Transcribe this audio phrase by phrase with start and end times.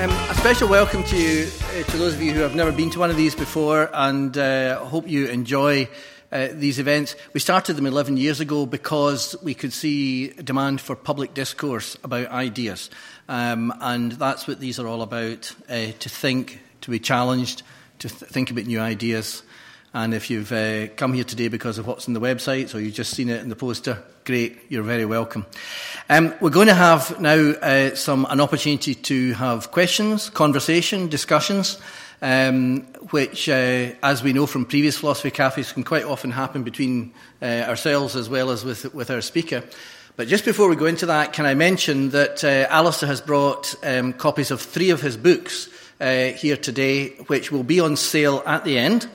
[0.00, 2.88] Um, a special welcome to you, uh, to those of you who have never been
[2.88, 5.90] to one of these before, and uh, hope you enjoy
[6.32, 7.14] uh, these events.
[7.34, 12.28] We started them 11 years ago because we could see demand for public discourse about
[12.28, 12.88] ideas,
[13.28, 17.62] um, and that's what these are all about: uh, to think, to be challenged,
[17.98, 19.42] to th- think about new ideas.
[19.92, 22.94] And if you've uh, come here today because of what's on the website or you've
[22.94, 25.44] just seen it in the poster, great, you're very welcome.
[26.08, 31.80] Um, we're going to have now uh, some an opportunity to have questions, conversation, discussions,
[32.22, 37.12] um, which, uh, as we know from previous philosophy cafes, can quite often happen between
[37.42, 39.64] uh, ourselves as well as with, with our speaker.
[40.14, 43.74] But just before we go into that, can I mention that uh, Alastair has brought
[43.82, 45.68] um, copies of three of his books
[46.00, 49.08] uh, here today, which will be on sale at the end.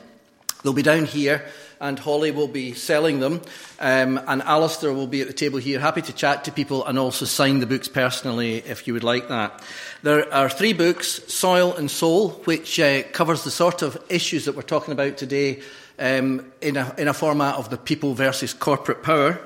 [0.65, 1.45] They'll be down here,
[1.79, 3.39] and Holly will be selling them.
[3.79, 6.97] Um, and Alastair will be at the table here, happy to chat to people and
[6.97, 9.61] also sign the books personally if you would like that.
[10.01, 14.55] There are three books Soil and Soul, which uh, covers the sort of issues that
[14.55, 15.61] we're talking about today
[15.99, 19.39] um, in, a, in a format of the people versus corporate power.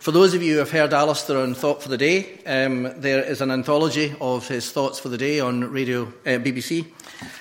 [0.00, 3.22] For those of you who have heard Alastair on Thought for the Day, um, there
[3.22, 6.86] is an anthology of his thoughts for the day on radio uh, BBC.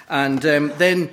[0.09, 1.09] And um, then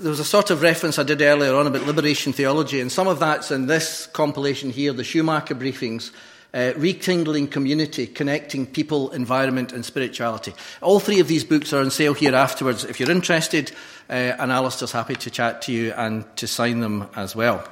[0.00, 3.08] there was a sort of reference I did earlier on about liberation theology, and some
[3.08, 6.10] of that's in this compilation here, the Schumacher briefings.
[6.54, 10.54] Uh, rekindling community, connecting people, environment, and spirituality.
[10.80, 12.84] All three of these books are on sale here afterwards.
[12.84, 13.70] If you're interested,
[14.08, 17.62] uh, and Alastair's happy to chat to you and to sign them as well.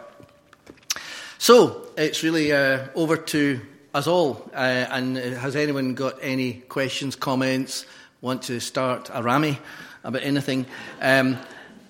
[1.38, 3.62] So it's really uh, over to
[3.94, 4.46] us all.
[4.52, 7.86] Uh, and has anyone got any questions, comments,
[8.20, 9.58] want to start a rammy
[10.04, 10.66] about anything?
[11.00, 11.38] Um,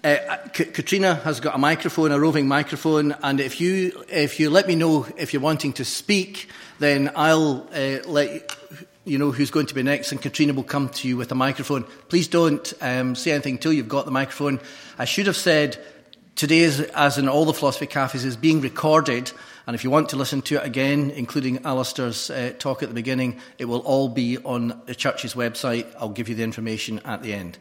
[0.06, 4.68] uh, Katrina has got a microphone, a roving microphone, and if you, if you let
[4.68, 8.56] me know if you're wanting to speak, then I'll uh, let
[9.04, 11.34] you know who's going to be next, and Katrina will come to you with a
[11.34, 11.82] microphone.
[12.08, 14.60] Please don't um, say anything until you've got the microphone.
[14.96, 15.84] I should have said
[16.36, 19.32] today, is, as in all the philosophy cafes, is being recorded,
[19.66, 22.94] and if you want to listen to it again, including Alastair's uh, talk at the
[22.94, 25.92] beginning, it will all be on the church's website.
[25.98, 27.58] I'll give you the information at the end.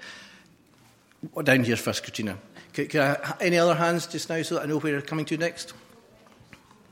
[1.44, 2.38] Down here first, Katrina.
[2.74, 5.26] Can, can I, any other hands just now so that I know where you're coming
[5.26, 5.74] to next?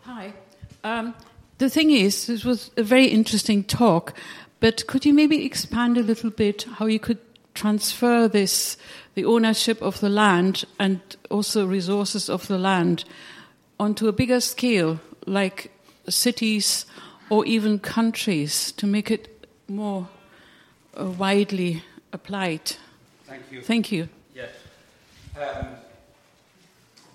[0.02, 0.34] Hi.
[0.84, 1.14] Um,
[1.58, 4.14] the thing is, this was a very interesting talk,
[4.60, 7.20] but could you maybe expand a little bit how you could
[7.54, 8.78] transfer this,
[9.16, 13.06] the ownership of the land and also resources of the land,
[13.80, 15.72] onto a bigger scale, like
[16.10, 16.86] cities
[17.30, 20.08] or even countries, to make it more
[21.00, 22.74] uh, widely applied?
[23.26, 23.62] Thank you.
[23.62, 24.10] Thank you.
[25.36, 25.66] Um,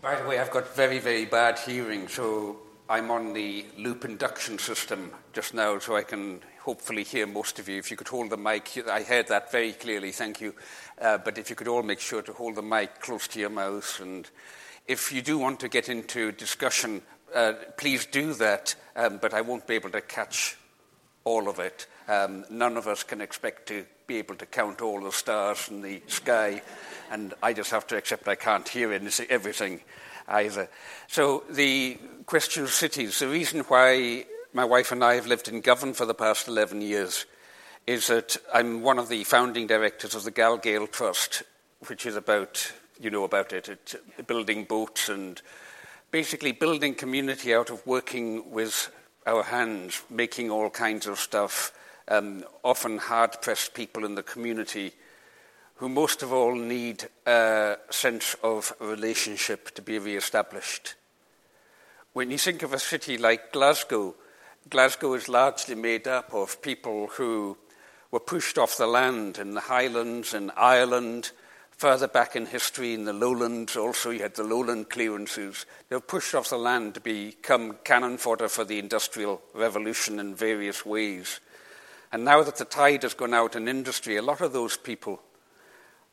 [0.02, 2.56] by the way, I've got very, very bad hearing, so
[2.88, 7.68] I'm on the loop induction system just now, so I can hopefully hear most of
[7.68, 7.78] you.
[7.78, 10.52] If you could hold the mic, I heard that very clearly, thank you.
[11.00, 13.50] Uh, but if you could all make sure to hold the mic close to your
[13.50, 14.28] mouth, and
[14.88, 17.02] if you do want to get into discussion,
[17.32, 20.56] uh, please do that, um, but I won't be able to catch
[21.22, 21.86] all of it.
[22.08, 25.82] Um, none of us can expect to be able to count all the stars in
[25.82, 26.62] the sky
[27.10, 28.92] and I just have to accept I can't hear
[29.28, 29.80] everything
[30.26, 30.68] either.
[31.06, 35.60] So the question of cities, the reason why my wife and I have lived in
[35.60, 37.26] Govan for the past 11 years
[37.86, 41.42] is that I'm one of the founding directors of the Gal Gael Trust,
[41.86, 45.41] which is about, you know about it, it's building boats and
[46.10, 48.91] basically building community out of working with
[49.26, 51.72] our hands, making all kinds of stuff,
[52.08, 54.92] um, often hard-pressed people in the community–
[55.78, 60.97] who most of all need a sense of relationship to be re-established.
[62.12, 64.16] When you think of a city like Glasgow,
[64.68, 67.56] Glasgow is largely made up of people who
[68.10, 71.30] were pushed off the land in the Highlands and Ireland,
[71.70, 75.64] further back in history in the lowlands, also you had the lowland clearances.
[75.88, 80.34] They were pushed off the land to become cannon fodder for the Industrial Revolution in
[80.34, 81.38] various ways.
[82.13, 85.21] And now that the tide has gone out in industry, a lot of those people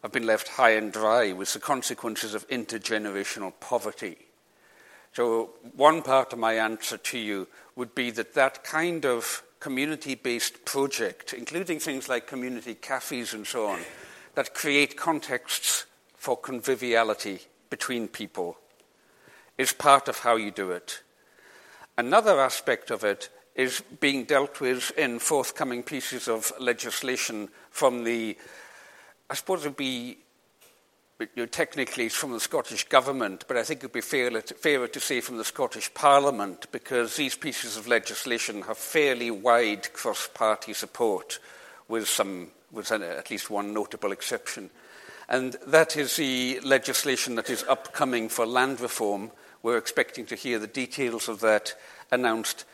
[0.02, 4.18] have been left high and dry with the consequences of intergenerational poverty.
[5.14, 10.16] So, one part of my answer to you would be that that kind of community
[10.16, 13.80] based project, including things like community cafes and so on,
[14.36, 17.40] that create contexts for conviviality
[17.70, 18.58] between people,
[19.58, 21.02] is part of how you do it.
[21.98, 28.38] Another aspect of it is being dealt with in forthcoming pieces of legislation from the
[29.30, 30.20] I suppose it would be
[31.20, 34.54] you know, technically from the Scottish Government, but I think it would be fairer to,
[34.54, 39.92] fairer to say from the Scottish Parliament because these pieces of legislation have fairly wide
[39.94, 41.40] cross party support
[41.88, 44.70] with some with at least one notable exception.
[45.30, 49.32] And that is the legislation that is upcoming for land reform.
[49.64, 51.74] We're expecting to hear the details of that
[52.12, 52.66] announced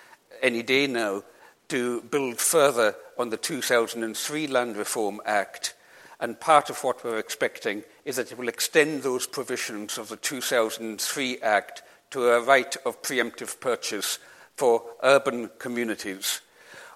[0.41, 1.23] any day now
[1.69, 5.73] to build further on the 2003 Land Reform Act.
[6.19, 10.17] And part of what we're expecting is that it will extend those provisions of the
[10.17, 14.19] 2003 Act to a right of preemptive purchase
[14.57, 16.41] for urban communities.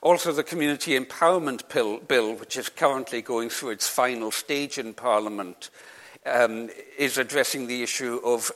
[0.02, 4.94] Also, the Community Empowerment Bill, bill which is currently going through its final stage in
[4.94, 5.70] Parliament,
[6.26, 8.52] um, is addressing the issue of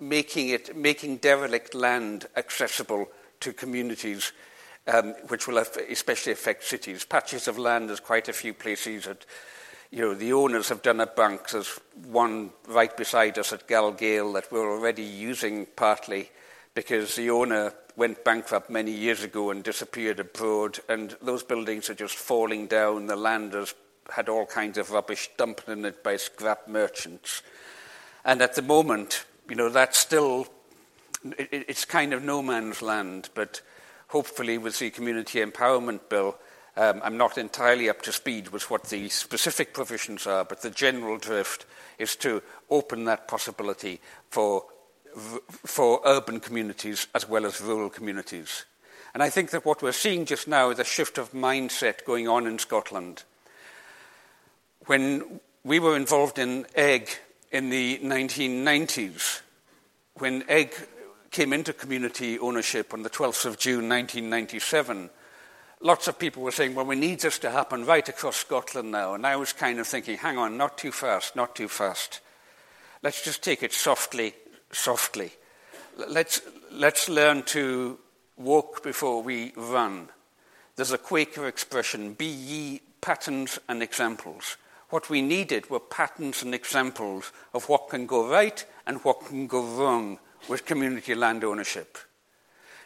[0.00, 3.08] making, it, making derelict land accessible
[3.40, 4.32] to communities,
[4.86, 7.04] um, which will especially affect cities.
[7.04, 9.24] Patches of land, there's quite a few places that
[9.90, 11.50] you know, the owners have done a bank.
[11.50, 16.30] There's one right beside us at Gal Gael that we're already using partly
[16.74, 21.94] because the owner went bankrupt many years ago and disappeared abroad, and those buildings are
[21.94, 23.06] just falling down.
[23.06, 23.72] The land has
[24.12, 27.42] had all kinds of rubbish dumped in it by scrap merchants.
[28.24, 30.48] And at the moment, you know, that's still,
[31.38, 33.60] it, it's kind of no man's land, but
[34.08, 36.36] hopefully with the Community Empowerment Bill,
[36.76, 40.70] um, I'm not entirely up to speed with what the specific provisions are, but the
[40.70, 41.66] general drift
[41.98, 44.00] is to open that possibility
[44.30, 44.64] for
[45.64, 48.64] for urban communities as well as rural communities.
[49.12, 52.26] And I think that what we're seeing just now is a shift of mindset going
[52.26, 53.22] on in Scotland.
[54.86, 57.08] When we were involved in Eigg
[57.52, 59.40] in the 1990s,
[60.14, 60.72] when Eigg
[61.34, 65.10] came into community ownership on the 12th of June 1997,
[65.80, 69.14] lots of people were saying, well, we need this to happen right across Scotland now.
[69.14, 72.20] And I was kind of thinking, hang on, not too fast, not too fast.
[73.02, 74.32] Let's just take it softly
[74.70, 75.32] softly.
[76.08, 76.40] Let's,
[76.70, 77.98] let's learn to
[78.36, 80.10] walk before we run.
[80.76, 84.56] There's a Quaker expression be ye patterns and examples.
[84.90, 89.48] What we needed were patterns and examples of what can go right and what can
[89.48, 91.98] go wrong with community land ownership.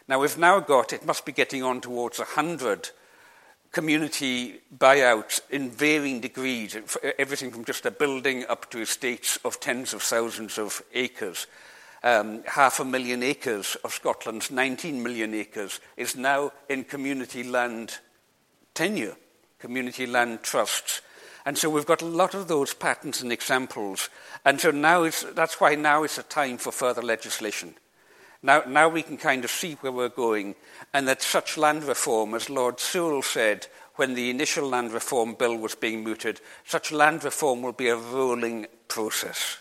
[0.07, 2.89] Now, we've now got, it must be getting on towards 100
[3.71, 6.75] community buyouts in varying degrees,
[7.19, 11.45] everything from just a building up to estates of tens of thousands of acres
[12.03, 17.99] um, half a million acres of Scotland's 19 million acres is now in community land
[18.73, 19.15] tenure,
[19.59, 21.01] community land trusts.
[21.49, 24.11] And so we've got a lot of those patterns and examples.
[24.45, 27.73] And so now it's, that's why now is a time for further legislation.
[28.43, 30.53] Now, now we can kind of see where we're going,
[30.93, 33.65] and that such land reform, as Lord Sewel said
[33.95, 37.95] when the initial land reform bill was being mooted, such land reform will be a
[37.95, 39.57] rolling process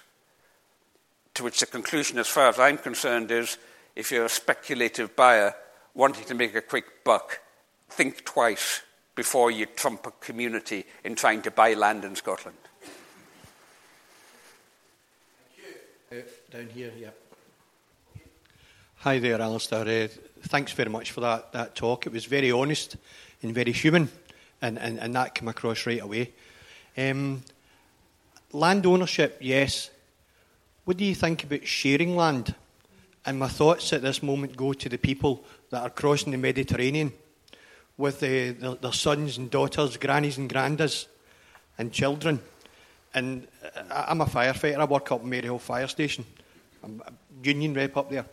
[1.33, 3.57] to which the conclusion, as far as I'm concerned, is
[3.97, 5.55] if you're a speculative buyer
[5.95, 7.41] wanting to make a quick buck,
[7.89, 8.83] think twice
[9.19, 12.57] before you trump a community in trying to buy land in Scotland.
[16.13, 16.15] Uh,
[16.53, 17.11] down here, yeah.
[18.99, 20.05] Hi there, Alastair.
[20.05, 20.07] Uh,
[20.43, 22.07] thanks very much for that, that talk.
[22.07, 22.97] It was very honest
[23.43, 24.09] and very human,
[24.63, 26.33] and, and, and that came across right away.
[26.97, 27.43] Um,
[28.53, 29.91] land ownership, yes,
[30.85, 32.55] what do you think about sharing land?
[33.27, 37.13] And my thoughts at this moment go to the people that are crossing the Mediterranean
[37.99, 41.07] with uh, their, their, sons and daughters, grannies and grandas,
[41.77, 42.41] and children.
[43.13, 44.79] And uh, I'm a firefighter.
[44.79, 46.25] I work up at Maryhill Fire Station.
[46.83, 47.13] I'm a
[47.47, 48.25] union rep up there.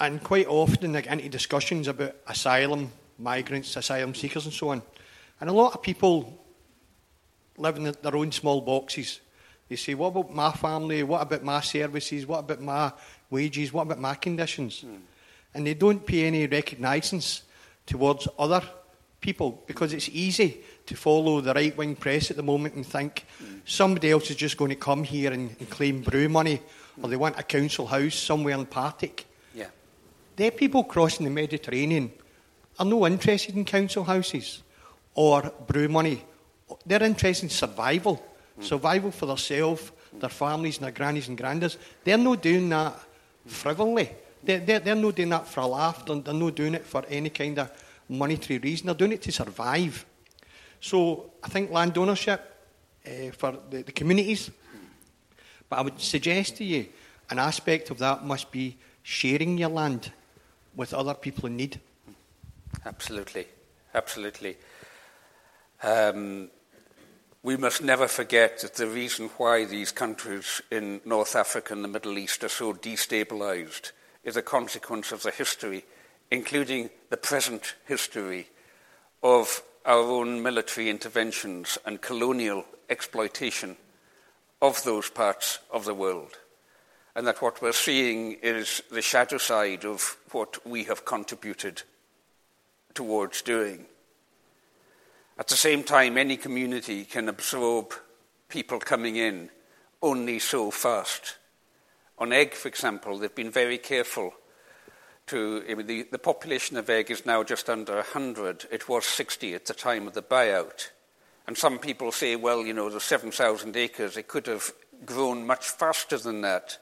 [0.00, 4.82] And quite often I get into discussions about asylum, migrants, asylum seekers, and so on.
[5.40, 6.36] And a lot of people
[7.56, 9.20] live in their own small boxes
[9.68, 11.02] they say, what about my family?
[11.02, 12.26] What about my services?
[12.26, 12.92] What about my
[13.30, 13.72] wages?
[13.72, 14.84] What about my conditions?
[14.86, 15.00] Mm.
[15.54, 17.42] And they don't pay any recognisance
[17.86, 18.62] towards other
[19.20, 23.24] people because it's easy to follow the right wing press at the moment and think
[23.42, 23.60] mm.
[23.64, 27.04] somebody else is just going to come here and, and claim brew money mm.
[27.04, 29.26] or they want a council house somewhere in Partick.
[29.54, 29.68] Yeah.
[30.36, 32.12] The people crossing the Mediterranean
[32.78, 34.62] are no interested in council houses
[35.14, 36.22] or brew money.
[36.84, 38.22] They're interested in survival
[38.60, 41.76] survival for themselves, their families, and their grannies and grandas.
[42.04, 42.98] They're not doing that
[43.46, 44.10] frivolly.
[44.46, 46.06] They're, they're, they're not doing that for a laugh.
[46.06, 47.70] They're, they're not doing it for any kind of
[48.08, 48.86] monetary reason.
[48.86, 50.06] They're doing it to survive.
[50.80, 52.40] So I think land ownership
[53.06, 54.50] uh, for the, the communities.
[55.68, 56.86] But I would suggest to you
[57.30, 60.12] an aspect of that must be sharing your land
[60.74, 61.80] with other people in need.
[62.84, 63.46] Absolutely,
[63.94, 64.56] absolutely.
[65.82, 66.50] Um,
[67.42, 71.88] we must never forget that the reason why these countries in North Africa and the
[71.88, 73.92] Middle East are so destabilized
[74.26, 75.84] is a consequence of the history,
[76.30, 78.48] including the present history,
[79.22, 83.76] of our own military interventions and colonial exploitation
[84.60, 86.32] of those parts of the world.
[87.14, 91.82] And that what we're seeing is the shadow side of what we have contributed
[92.94, 93.86] towards doing.
[95.38, 97.94] At the same time, any community can absorb
[98.48, 99.50] people coming in
[100.02, 101.36] only so fast.
[102.18, 104.32] On Eigg, for example, they've been very careful
[105.26, 105.62] to.
[105.68, 108.66] I mean, the, the population of Eigg is now just under 100.
[108.70, 110.90] It was 60 at the time of the buyout.
[111.46, 114.72] And some people say, well, you know, the 7,000 acres, it could have
[115.04, 116.78] grown much faster than that.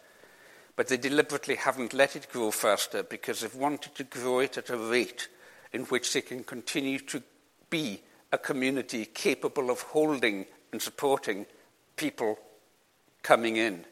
[0.77, 4.71] But they deliberately haven't let it grow faster because they've wanted to grow it at
[4.71, 5.29] a rate
[5.73, 7.23] in which they can continue to
[7.69, 8.01] be
[8.33, 11.47] a community capable of holding and supporting
[11.97, 12.39] people
[13.23, 13.85] coming in.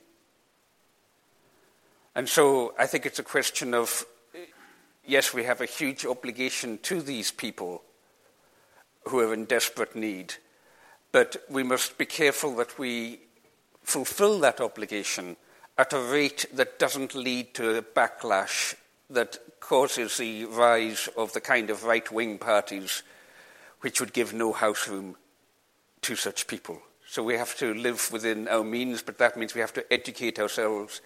[2.15, 4.05] And so I think it's a question of
[5.05, 7.83] yes, we have a huge obligation to these people
[9.09, 10.35] who are in desperate need,
[11.11, 13.21] but we must be careful that we
[13.83, 15.37] fulfill that obligation
[15.77, 18.75] at a rate that doesn't lead to a backlash
[19.11, 23.03] that causes the rise of the kind of right wing parties
[23.81, 25.17] which would give no house room
[26.03, 26.81] to such people.
[27.07, 30.39] So we have to live within our means, but that means we have to educate
[30.39, 31.01] ourselves.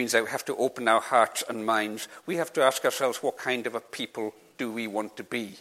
[0.00, 2.08] Means that we have to open our hearts and minds.
[2.24, 5.56] We have to ask ourselves what kind of a people do we want to be?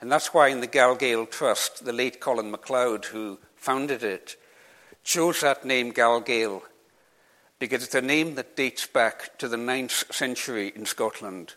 [0.00, 4.36] And that's why in the Gal Gael Trust, the late Colin MacLeod, who founded it,
[5.02, 6.62] chose that name Gal Gael
[7.58, 11.52] because it's a name that dates back to the 9th century in Scotland,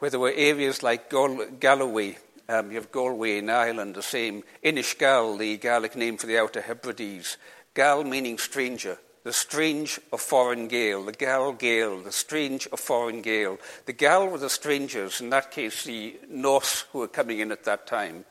[0.00, 4.42] where there were areas like Gal- Galloway, um, you have Galway in Ireland, the same.
[4.62, 7.38] Inishgal, the Gaelic name for the Outer Hebrides.
[7.72, 13.22] Gal meaning stranger, the strange or foreign Gael, the Gal Gael, the strange or foreign
[13.22, 13.58] Gael.
[13.86, 17.64] The Gal were the strangers, in that case the Norse who were coming in at
[17.64, 18.26] that time.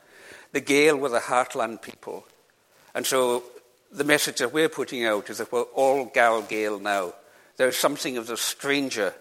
[0.52, 2.24] The Gael were the heartland people.
[2.94, 3.42] And so
[3.90, 7.14] the message that we're putting out is that we're all Gal Gael now.
[7.56, 9.14] There's something of the stranger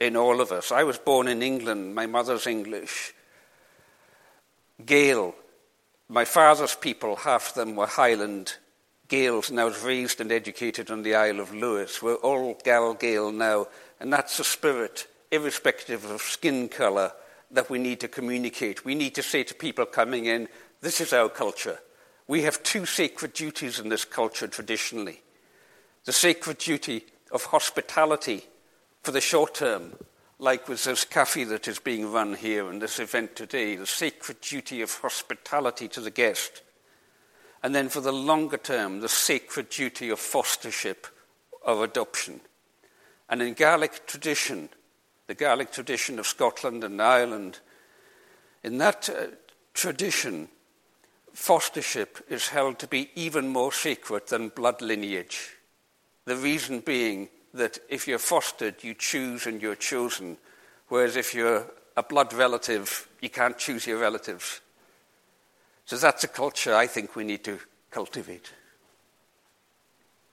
[0.00, 0.72] in all of us.
[0.72, 3.12] I was born in England, my mother's English.
[4.84, 5.34] Gael.
[6.08, 8.56] My father's people, half of them were Highland
[9.08, 12.02] Gaels, and was raised and educated on the Isle of Lewis.
[12.02, 13.66] We're all Gal Gael now,
[14.00, 17.12] and that's the spirit, irrespective of skin colour,
[17.50, 18.84] that we need to communicate.
[18.84, 20.48] We need to say to people coming in,
[20.80, 21.78] this is our culture.
[22.26, 25.20] We have two sacred duties in this culture traditionally
[26.04, 28.44] the sacred duty of hospitality
[29.02, 29.94] for the short term
[30.38, 34.40] like with this cafe that is being run here in this event today, the sacred
[34.40, 36.62] duty of hospitality to the guest.
[37.64, 41.06] And then for the longer term, the sacred duty of fostership
[41.64, 42.42] of adoption.
[43.30, 44.68] And in Gaelic tradition,
[45.28, 47.60] the Gaelic tradition of Scotland and Ireland,
[48.62, 49.28] in that uh,
[49.72, 50.48] tradition,
[51.34, 55.56] fostership is held to be even more sacred than blood lineage.
[56.26, 60.36] The reason being that if you're fostered, you choose and you're chosen,
[60.88, 61.64] whereas if you're
[61.96, 64.60] a blood relative, you can't choose your relatives.
[65.86, 67.58] So that's a culture I think we need to
[67.90, 68.52] cultivate.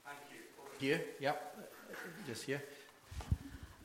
[0.04, 0.88] Thank you.
[0.88, 1.56] Here, yep,
[2.26, 2.62] just here.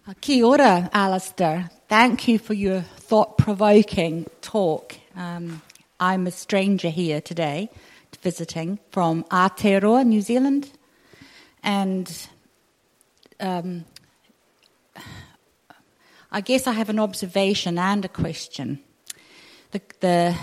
[0.07, 1.69] Uh, kia ora, Alastair.
[1.89, 4.95] Thank you for your thought provoking talk.
[5.15, 5.61] Um,
[5.99, 7.69] I'm a stranger here today,
[8.21, 10.71] visiting from Aotearoa, New Zealand.
[11.63, 12.29] And
[13.41, 13.83] um,
[16.31, 18.79] I guess I have an observation and a question.
[19.71, 20.35] The, the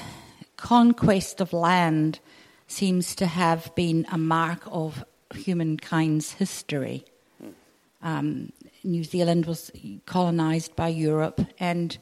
[0.57, 2.21] conquest of land
[2.67, 7.05] seems to have been a mark of humankind's history.
[8.03, 9.71] Um, New Zealand was
[10.05, 11.97] colonized by Europe, and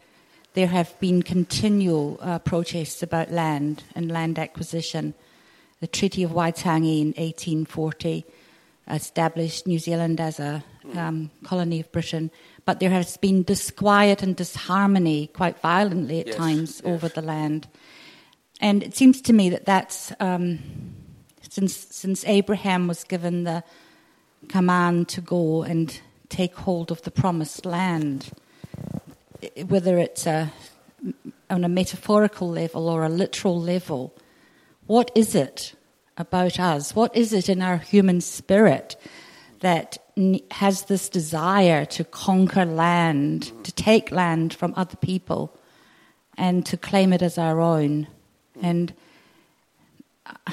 [0.55, 5.15] there have been continual uh, protests about land and land acquisition.
[5.81, 8.25] The Treaty of Waitangi in 1840
[8.89, 12.31] established New Zealand as a um, colony of Britain,
[12.65, 16.93] but there has been disquiet and disharmony quite violently at yes, times yes.
[16.93, 17.69] over the land.
[18.63, 20.61] And it seems to me that that's um,
[21.51, 23.65] since, since Abraham was given the
[24.49, 28.31] command to go and take hold of the promised land,
[29.67, 30.53] whether it's a,
[31.51, 34.15] on a metaphorical level or a literal level,
[34.87, 35.75] what is it
[36.17, 36.95] about us?
[36.95, 38.95] What is it in our human spirit
[39.59, 39.99] that
[40.53, 45.59] has this desire to conquer land, to take land from other people,
[46.39, 48.07] and to claim it as our own?
[48.63, 48.95] And
[50.25, 50.53] uh,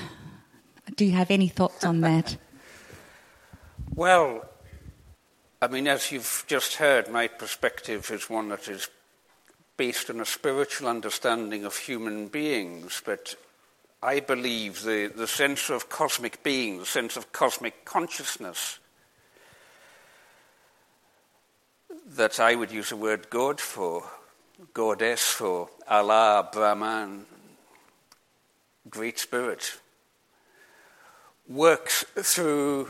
[0.95, 2.37] do you have any thoughts on that?
[3.95, 4.47] Well,
[5.61, 8.87] I mean, as you've just heard, my perspective is one that is
[9.75, 13.35] based on a spiritual understanding of human beings, but
[14.01, 18.79] I believe, the, the sense of cosmic being, the sense of cosmic consciousness,
[22.05, 24.03] that I would use the word God for,
[24.73, 27.25] goddess for, Allah, Brahman,
[28.89, 29.79] Great Spirit,
[31.47, 32.89] works through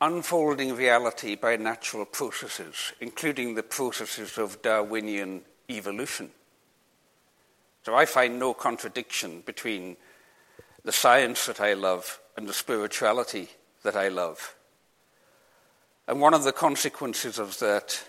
[0.00, 6.30] unfolding reality by natural processes, including the processes of Darwinian evolution.
[7.84, 9.96] So I find no contradiction between
[10.84, 13.48] the science that I love and the spirituality
[13.82, 14.54] that I love.
[16.08, 18.02] And one of the consequences of that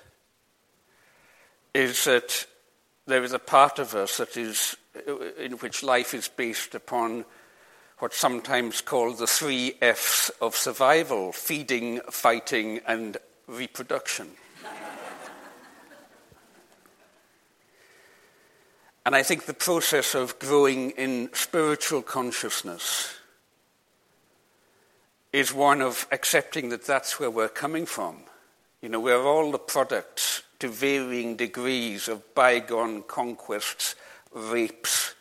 [1.73, 2.45] is that
[3.05, 4.75] there is a part of us that is
[5.37, 7.25] in which life is based upon
[7.99, 13.17] what's sometimes called the three F's of survival feeding, fighting, and
[13.47, 14.27] reproduction.
[19.05, 23.15] And I think the process of growing in spiritual consciousness
[25.33, 28.17] is one of accepting that that's where we're coming from.
[28.81, 33.95] You know, we're all the products to varying degrees of bygone conquests,
[34.33, 35.15] rapes,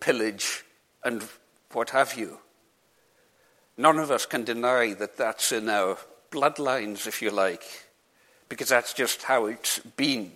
[0.00, 0.64] pillage,
[1.04, 1.24] and
[1.72, 2.38] what have you.
[3.76, 5.98] None of us can deny that that's in our
[6.30, 7.64] bloodlines, if you like,
[8.48, 10.32] because that's just how it's been.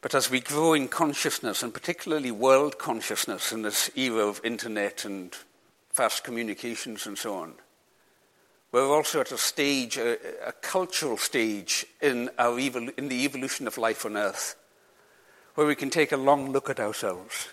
[0.00, 5.04] But as we grow in consciousness, and particularly world consciousness in this era of internet
[5.04, 5.36] and
[5.90, 7.54] fast communications and so on,
[8.72, 13.66] we're also at a stage, a, a cultural stage in, our evol- in the evolution
[13.66, 14.54] of life on Earth,
[15.54, 17.48] where we can take a long look at ourselves.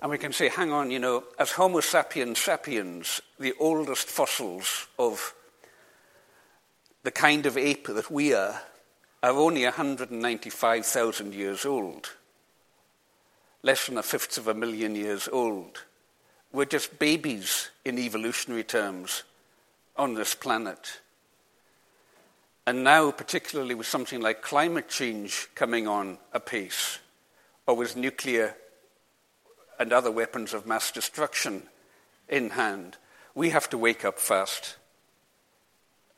[0.00, 4.86] And we can say, hang on, you know, as Homo sapiens sapiens, the oldest fossils
[4.98, 5.34] of
[7.02, 8.62] the kind of ape that we are,
[9.22, 12.10] are only 195,000 years old,
[13.62, 15.84] less than a fifth of a million years old.
[16.52, 19.24] We're just babies in evolutionary terms
[19.96, 21.00] on this planet.
[22.66, 26.98] And now, particularly with something like climate change coming on apace,
[27.66, 28.56] or with nuclear
[29.78, 31.62] and other weapons of mass destruction
[32.28, 32.96] in hand,
[33.34, 34.76] we have to wake up fast.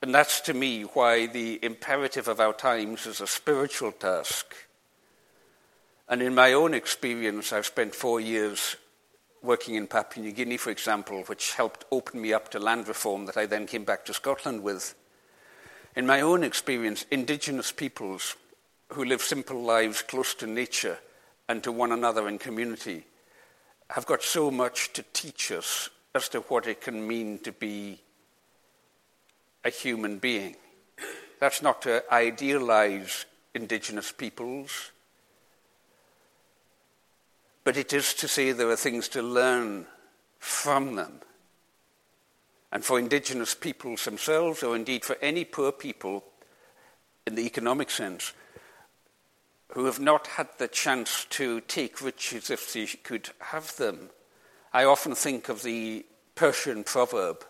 [0.02, 4.54] And that's to me why the imperative of our times is a spiritual task.
[6.08, 8.76] And in my own experience, I've spent four years
[9.42, 13.26] working in Papua New Guinea, for example, which helped open me up to land reform
[13.26, 14.94] that I then came back to Scotland with.
[15.94, 18.36] In my own experience, indigenous peoples
[18.92, 20.98] who live simple lives close to nature
[21.48, 23.04] and to one another in community
[23.90, 28.00] have got so much to teach us as to what it can mean to be
[29.64, 30.56] a human being.
[31.40, 34.92] That's not to idealize indigenous peoples,
[37.64, 39.86] but it is to say there are things to learn
[40.38, 41.20] from them.
[42.72, 46.24] And for indigenous peoples themselves, or indeed for any poor people
[47.26, 48.32] in the economic sense,
[49.72, 54.08] who have not had the chance to take riches if they could have them,
[54.72, 57.44] I often think of the Persian proverb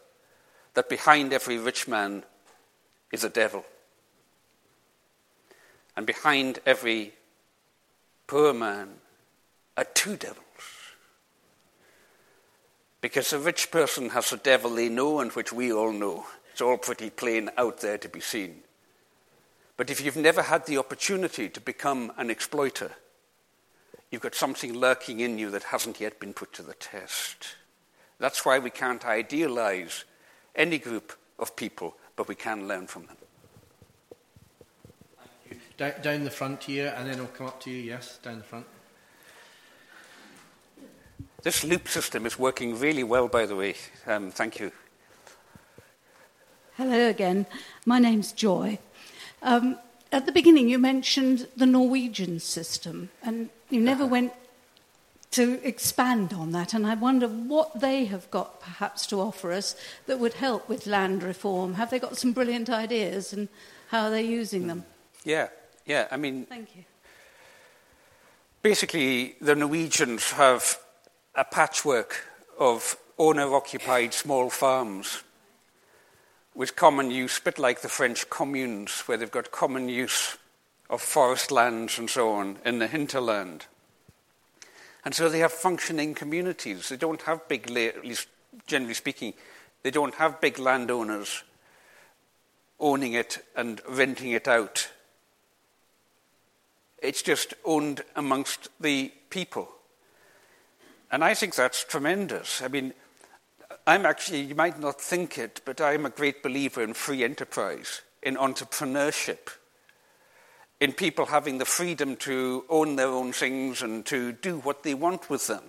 [0.74, 2.24] that behind every rich man
[3.12, 3.64] is a devil.
[5.96, 7.12] And behind every
[8.26, 8.94] poor man
[9.76, 10.41] are two devils.
[13.02, 16.24] Because a rich person has a devil they know and which we all know.
[16.52, 18.62] It's all pretty plain out there to be seen.
[19.76, 22.92] But if you've never had the opportunity to become an exploiter,
[24.10, 27.56] you've got something lurking in you that hasn't yet been put to the test.
[28.20, 30.04] That's why we can't idealize
[30.54, 33.16] any group of people, but we can learn from them.
[36.02, 37.78] Down the front here, and then I'll come up to you.
[37.82, 38.66] Yes, down the front.
[41.42, 43.74] This loop system is working really well, by the way.
[44.06, 44.70] Um, thank you.
[46.76, 47.46] Hello again.
[47.84, 48.78] My name's Joy.
[49.42, 49.76] Um,
[50.12, 54.12] at the beginning, you mentioned the Norwegian system, and you never uh-huh.
[54.12, 54.32] went
[55.32, 56.74] to expand on that.
[56.74, 59.74] And I wonder what they have got perhaps to offer us
[60.06, 61.74] that would help with land reform.
[61.74, 63.48] Have they got some brilliant ideas and
[63.88, 64.84] how are they using them?
[65.24, 65.48] Yeah,
[65.86, 66.06] yeah.
[66.10, 66.84] I mean, thank you.
[68.62, 70.78] Basically, the Norwegians have
[71.34, 72.26] a patchwork
[72.58, 75.22] of owner occupied small farms
[76.54, 80.36] with common use, a bit like the French communes, where they've got common use
[80.90, 83.64] of forest lands and so on in the hinterland.
[85.04, 86.90] And so they have functioning communities.
[86.90, 88.28] They don't have big, at least
[88.66, 89.32] generally speaking,
[89.82, 91.42] they don't have big landowners
[92.78, 94.90] owning it and renting it out.
[96.98, 99.68] It's just owned amongst the people.
[101.12, 102.62] And I think that's tremendous.
[102.62, 102.94] I mean,
[103.86, 108.00] I'm actually, you might not think it, but I'm a great believer in free enterprise,
[108.22, 109.50] in entrepreneurship,
[110.80, 114.94] in people having the freedom to own their own things and to do what they
[114.94, 115.62] want with them.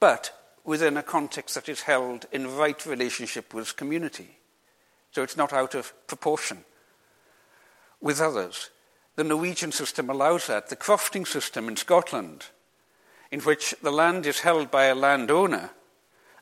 [0.00, 0.32] But
[0.64, 4.38] within a context that is held in right relationship with community.
[5.12, 6.64] So it's not out of proportion
[8.00, 8.70] with others.
[9.14, 10.68] The Norwegian system allows that.
[10.68, 12.46] The crofting system in Scotland
[13.30, 15.70] in which the land is held by a landowner,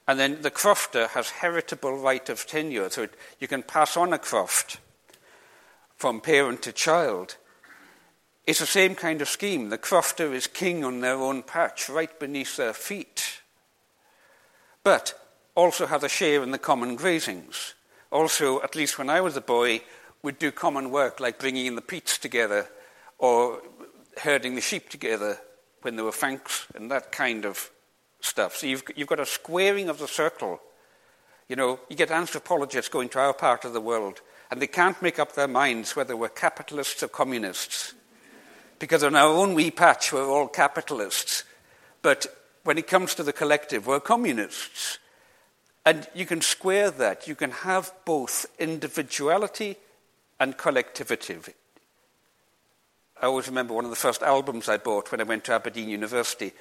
[0.07, 2.91] and then the crofter has heritable right of tenure.
[2.91, 4.79] So it, you can pass on a croft
[5.97, 7.37] from parent to child.
[8.47, 9.71] It's the same kind of scheme.
[9.71, 13.41] The crofter is king on their own patch, right beneath their feet.
[14.83, 15.19] But
[15.55, 17.73] also has a share in the common grazings.
[18.13, 19.81] Also, at least when I was a boy,
[20.23, 22.69] would do common work like bringing in the peats together
[23.19, 23.63] or
[24.19, 25.39] herding the sheep together
[25.85, 27.71] when there were fanks and that kind of
[28.21, 28.57] stuff.
[28.57, 30.61] So you've, you've got a squaring of the circle.
[31.49, 35.01] You know, you get anthropologists going to our part of the world, and they can't
[35.03, 37.95] make up their minds whether we're capitalists or communists.
[38.79, 41.45] Because on our own wee patch, we're all capitalists.
[42.03, 42.27] But
[42.65, 44.99] when it comes to the collective, we're communists.
[45.87, 47.29] And you can square that.
[47.29, 49.77] You can have both individuality
[50.41, 51.39] and collectivity.
[53.21, 55.89] I always remember one of the first albums I bought when I went to Aberdeen
[55.89, 56.53] University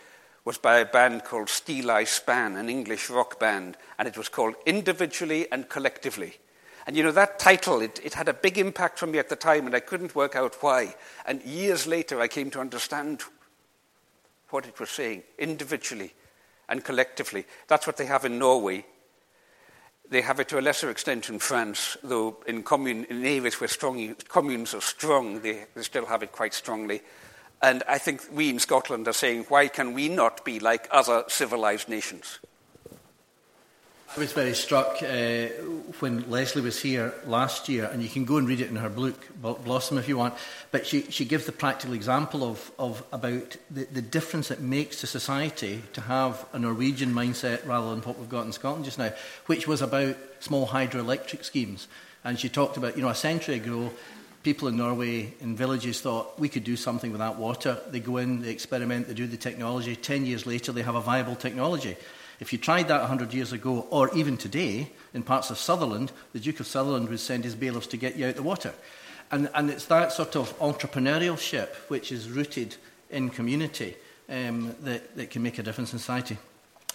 [0.46, 4.30] was by a band called Steeleye I Span, an English rock band, and it was
[4.30, 6.38] called Individually and Collectively.
[6.86, 9.36] And you know, that title, it, it had a big impact on me at the
[9.36, 10.96] time, and I couldn't work out why.
[11.26, 13.24] And years later, I came to understand
[14.50, 16.14] what it was saying individually
[16.68, 17.46] and collectively.
[17.68, 18.86] That's what they have in Norway.
[20.14, 23.68] They have it to a lesser extent in France, though in, commune, in areas where
[23.68, 27.02] strong, communes are strong, they, they still have it quite strongly.
[27.64, 31.24] And I think we in Scotland are saying, why can we not be like other
[31.30, 32.38] civilized nations?
[34.16, 35.48] I was very struck uh,
[36.00, 38.90] when Leslie was here last year, and you can go and read it in her
[38.90, 40.36] book, Blossom, if you want.
[40.70, 45.00] But she, she gives the practical example of, of about the, the difference it makes
[45.00, 49.00] to society to have a Norwegian mindset rather than what we've got in Scotland just
[49.00, 49.12] now,
[49.48, 51.88] which was about small hydroelectric schemes.
[52.24, 53.92] And she talked about, you know, a century ago,
[54.44, 57.80] people in Norway in villages thought we could do something with that water.
[57.90, 59.96] They go in, they experiment, they do the technology.
[59.96, 61.98] Ten years later, they have a viable technology.
[62.44, 66.42] If you tried that 100 years ago, or even today, in parts of Sutherland, the
[66.42, 68.74] Duke of Sutherland would send his bailiffs to get you out the water.
[69.32, 72.76] And, and it's that sort of entrepreneurship which is rooted
[73.10, 73.96] in community
[74.28, 76.38] um, that, that can make a difference in society.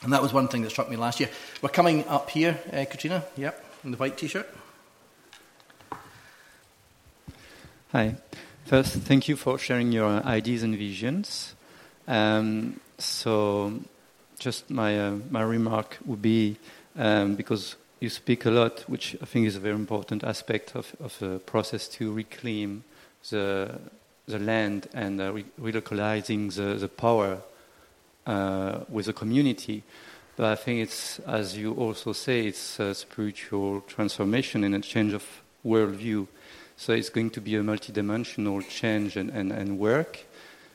[0.02, 1.30] And that was one thing that struck me last year.
[1.62, 4.54] We're coming up here, uh, Katrina, yep, in the white t shirt.
[7.92, 8.16] Hi.
[8.66, 11.54] First, thank you for sharing your ideas and visions.
[12.06, 13.80] Um, so,
[14.38, 16.56] just my, uh, my remark would be
[16.96, 20.94] um, because you speak a lot, which I think is a very important aspect of,
[21.00, 22.84] of the process to reclaim
[23.30, 23.78] the,
[24.26, 27.38] the land and uh, re- relocalizing the, the power
[28.26, 29.82] uh, with the community.
[30.36, 35.12] But I think it's, as you also say, it's a spiritual transformation and a change
[35.12, 35.24] of
[35.66, 36.28] worldview.
[36.76, 40.24] So it's going to be a multidimensional change and, and, and work.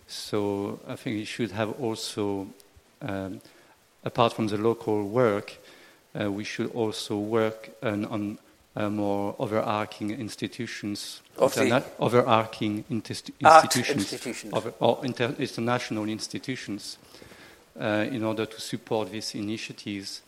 [0.06, 2.48] So I think it should have also
[3.02, 3.40] um,
[4.04, 5.58] apart from the local work,
[6.20, 8.38] uh, we should also work on, on
[8.76, 14.54] uh, more overarching institutions, interna- overarching institutions, institutions.
[14.54, 16.98] Over, or inter- international institutions,
[17.80, 20.22] uh, in order to support these initiatives.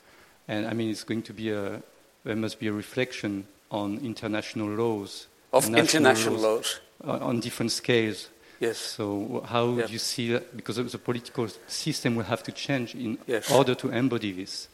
[0.48, 1.82] And I mean, it's going to be a
[2.24, 8.30] there must be a reflection on international laws of international laws, laws on different scales
[8.60, 8.78] Yes.
[8.78, 10.56] So how do you see that?
[10.56, 13.52] Because the political system will have to change in yes.
[13.52, 14.68] order to embody this.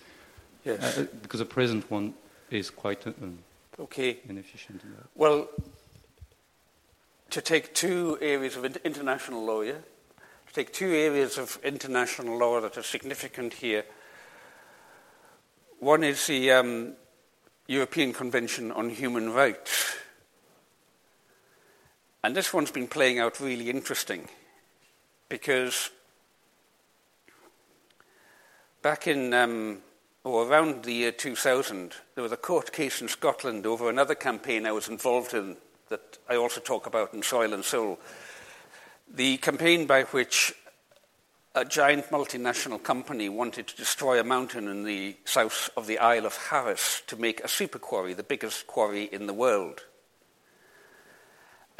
[0.64, 0.98] Yes.
[0.98, 2.14] Uh, because the present one
[2.52, 3.40] is quite um,
[3.80, 4.20] okay.
[4.28, 4.84] inefficient.
[4.84, 5.48] In well,
[7.32, 9.82] to take two areas of international law, yeah?
[10.48, 13.86] To take two areas of international law that are significant here.
[15.80, 16.94] One is the um,
[17.68, 19.96] European Convention on Human Rights
[22.24, 24.28] and this one's been playing out really interesting
[25.30, 25.90] because
[28.82, 29.80] back in um,
[30.24, 34.66] or around the year 2000, there was a court case in Scotland over another campaign
[34.66, 35.58] I was involved in
[35.90, 38.00] that I also talk about in Soil and Soul.
[39.14, 40.54] The campaign by which
[41.54, 46.26] a giant multinational company wanted to destroy a mountain in the south of the Isle
[46.26, 49.84] of Harris to make a super quarry, the biggest quarry in the world.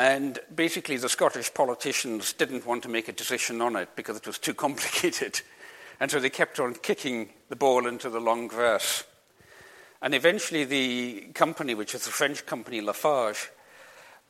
[0.02, 4.26] And basically, the Scottish politicians didn't want to make a decision on it because it
[4.26, 5.42] was too complicated.
[6.00, 9.04] And so they kept on kicking the ball into the long grass.
[10.02, 13.52] And eventually, the company, which was the French company Lafarge,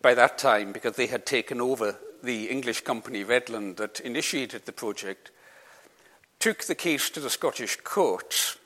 [0.02, 4.74] by that time, because they had taken over the English company Redland that initiated the
[4.74, 5.32] project,
[6.40, 8.58] took the case to the Scottish courts.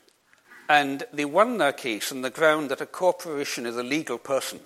[0.67, 4.59] And they won their case on the ground that a corporation is a legal person,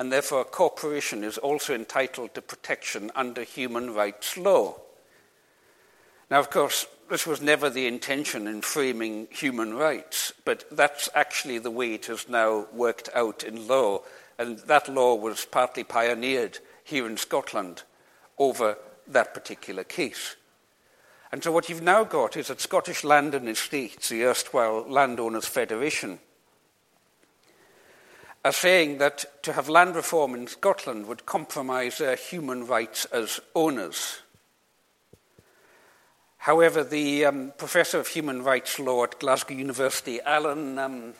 [0.00, 4.74] and therefore a corporation is also entitled to protection under human rights law.
[6.30, 11.58] Now, of course, this was never the intention in framing human rights, but that's actually
[11.58, 14.00] the way it has now worked out in law.
[14.38, 17.82] And that law was partly pioneered here in Scotland
[18.38, 20.36] over that particular case.
[21.30, 25.46] And so what you've now got is that Scottish Land and Estates, the erstwhile Landowners
[25.46, 26.20] Federation,
[28.44, 33.40] are saying that to have land reform in Scotland would compromise their human rights as
[33.54, 34.20] owners.
[36.38, 41.12] However, the um, professor of human rights law at Glasgow University, Alan, um,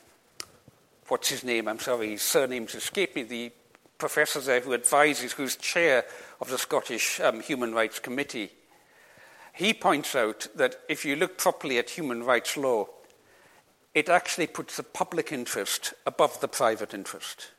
[1.09, 1.69] what's his name?
[1.69, 3.25] I'm sorry, his surname's escaped me.
[3.25, 3.53] The
[3.99, 6.07] professor there who advises, who's chair
[6.41, 8.51] of the Scottish um, Human Rights Committee,
[9.53, 12.89] he points out that if you look properly at human rights law,
[13.95, 17.51] it actually puts the public interest above the private interest.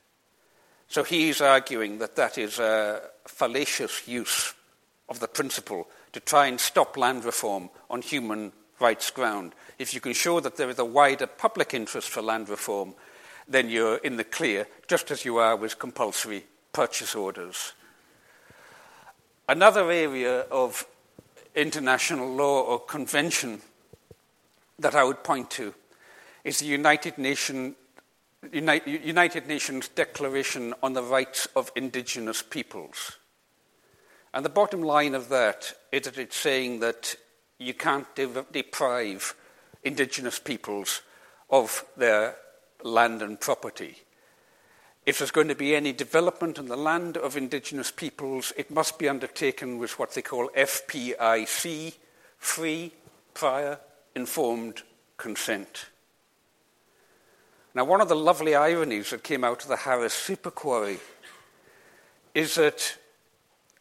[0.88, 4.54] So he's arguing that that is a fallacious use
[5.10, 9.54] of the principle to try and stop land reform on human rights ground.
[9.78, 12.96] If you can show that there is a wider public interest for land reform,
[13.48, 17.74] then you're in the clear, just as you are with compulsory purchase orders.
[19.48, 20.86] Another area of
[21.56, 23.62] international law or convention
[24.80, 25.74] that I would point to
[26.44, 27.76] is the United, Nation,
[28.52, 33.18] United Nations Declaration on the Rights of Indigenous Peoples.
[34.34, 37.16] And the bottom line of that is that it's saying that
[37.58, 38.08] you can't
[38.52, 39.36] deprive
[39.84, 41.02] indigenous peoples
[41.50, 42.36] of their
[42.84, 43.98] land and property.
[45.06, 49.00] If there's going to be any development in the land of indigenous peoples, it must
[49.00, 51.96] be undertaken with what they call FPIC,
[52.38, 52.94] free,
[53.34, 53.80] prior,
[54.16, 54.84] informed
[55.18, 55.88] consent.
[57.74, 61.00] Now, one of the lovely ironies that came out of the Harris super quarry
[62.34, 62.98] is that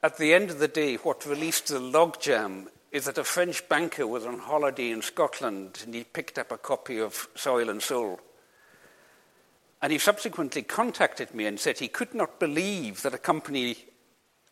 [0.02, 4.06] at the end of the day, what released the logjam is that a French banker
[4.06, 8.20] was on holiday in Scotland and he picked up a copy of Soil and Soul.
[9.82, 13.76] And he subsequently contacted me and said he could not believe that a company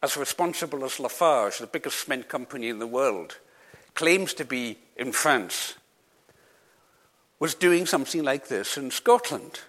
[0.02, 3.38] as responsible as Lafarge, the biggest cement company in the world,
[3.94, 5.74] claims to be in France,
[7.38, 9.60] was doing something like this in Scotland.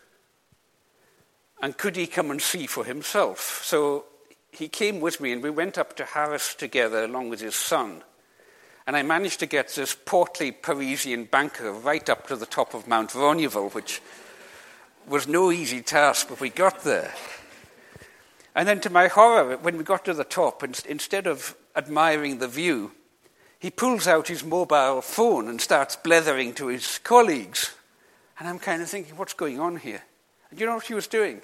[1.62, 3.62] And could he come and see for himself?
[3.64, 4.06] So
[4.52, 8.04] he came with me and we went up to Harris together along with his son.
[8.88, 12.88] And I managed to get this portly Parisian banker right up to the top of
[12.88, 14.02] Mount Roineabhal, which
[15.08, 17.14] was no easy task, but we got there.
[18.56, 22.48] And then, to my horror, when we got to the top, instead of admiring the
[22.48, 22.92] view,
[23.60, 27.76] he pulls out his mobile phone and starts blethering to his colleagues.
[28.40, 30.02] And I'm kind of thinking, what's going on here?
[30.50, 31.42] And you know what he was doing?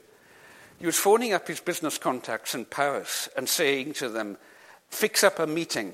[0.79, 4.37] He was phoning up his business contacts in Paris and saying to them,
[4.89, 5.93] fix up a meeting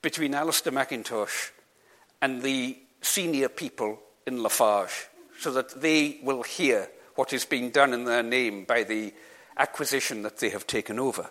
[0.00, 1.50] between Alastair McIntosh
[2.22, 7.92] and the senior people in Lafarge so that they will hear what is being done
[7.92, 9.12] in their name by the
[9.56, 11.28] acquisition that they have taken over.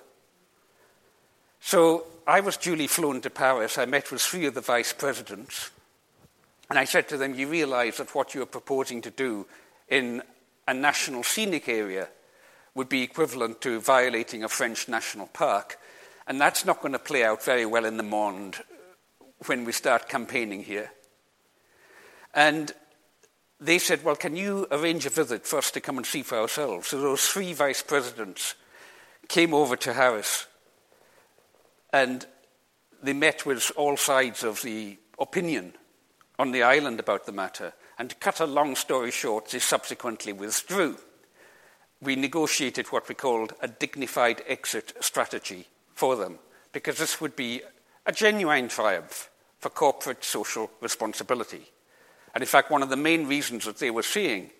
[1.60, 3.78] So I was duly flown to Paris.
[3.78, 5.72] I met with three of the vice presidents.
[6.70, 9.48] And I said to them, You realize that what you are proposing to do
[9.88, 10.22] in
[10.68, 12.10] a national scenic area
[12.76, 15.80] would be equivalent to violating a French national park.
[16.28, 18.58] And that's not going to play out very well in the Monde
[19.46, 20.92] when we start campaigning here.
[22.34, 22.74] And
[23.62, 26.38] they said, Well, can you arrange a visit for us to come and see for
[26.38, 26.90] ourselves?
[26.90, 28.56] So those three vice presidents
[29.30, 30.46] came over to Harris
[31.92, 32.26] and
[33.02, 35.74] they met with all sides of the opinion
[36.40, 37.74] on the island about the matter.
[37.98, 40.98] And to cut a long story short, they subsequently withdrew
[42.02, 46.40] we negotiated what we called a dignified exit strategy for them,
[46.72, 47.62] because this would be
[48.06, 51.72] a genuine triumph for corporate social responsibility.
[52.36, 54.52] And in fact, one of the main reasons that they were seeing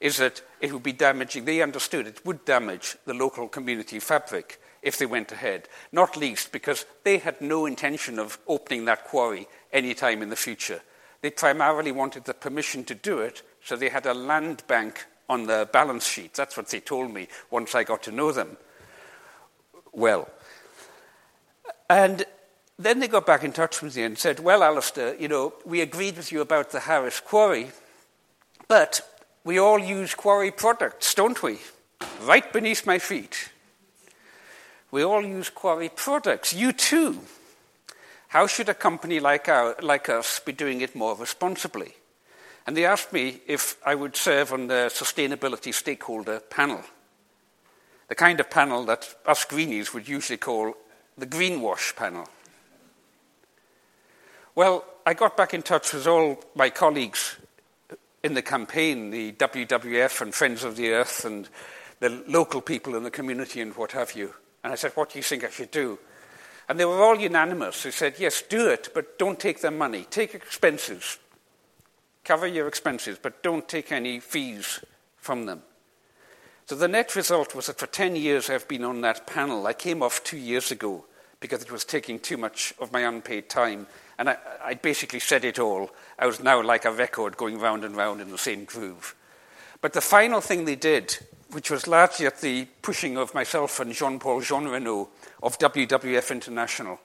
[0.00, 4.60] is that it would be damaging, they understood it would damage the local community fabric
[4.82, 9.46] if they went ahead, not least because they had no intention of opening that quarry
[9.72, 10.80] any time in the future.
[11.20, 15.46] They primarily wanted the permission to do it, so they had a land bank on
[15.46, 16.34] their balance sheet.
[16.34, 18.56] That's what they told me once I got to know them
[19.92, 20.28] well.
[21.88, 22.24] And
[22.78, 25.80] then they got back in touch with me and said, Well, Alastair, you know, we
[25.80, 27.70] agreed with you about the Harris quarry,
[28.66, 29.00] but
[29.44, 31.58] we all use quarry products, don't we?
[32.22, 33.50] Right beneath my feet.
[34.92, 36.52] We all use quarry products.
[36.52, 37.18] You too.
[38.28, 41.94] How should a company like, our, like us be doing it more responsibly?
[42.66, 46.82] And they asked me if I would serve on the sustainability stakeholder panel,
[48.08, 50.74] the kind of panel that us greenies would usually call
[51.16, 52.28] the greenwash panel.
[54.54, 57.36] Well, I got back in touch with all my colleagues
[58.22, 61.48] in the campaign, the WWF and Friends of the Earth and
[62.00, 64.34] the local people in the community and what have you.
[64.64, 65.98] And I said, What do you think I should do?
[66.68, 67.82] And they were all unanimous.
[67.82, 70.06] They said, Yes, do it, but don't take their money.
[70.10, 71.18] Take expenses.
[72.24, 74.80] Cover your expenses, but don't take any fees
[75.16, 75.62] from them.
[76.66, 79.66] So the net result was that for 10 years I've been on that panel.
[79.66, 81.04] I came off two years ago
[81.40, 83.86] because it was taking too much of my unpaid time.
[84.18, 85.90] And I, I basically said it all.
[86.18, 89.16] I was now like a record going round and round in the same groove.
[89.80, 91.18] But the final thing they did,
[91.52, 95.08] which was largely at the pushing of myself and Jean Paul Jeanrenaud
[95.42, 96.98] of WWF International,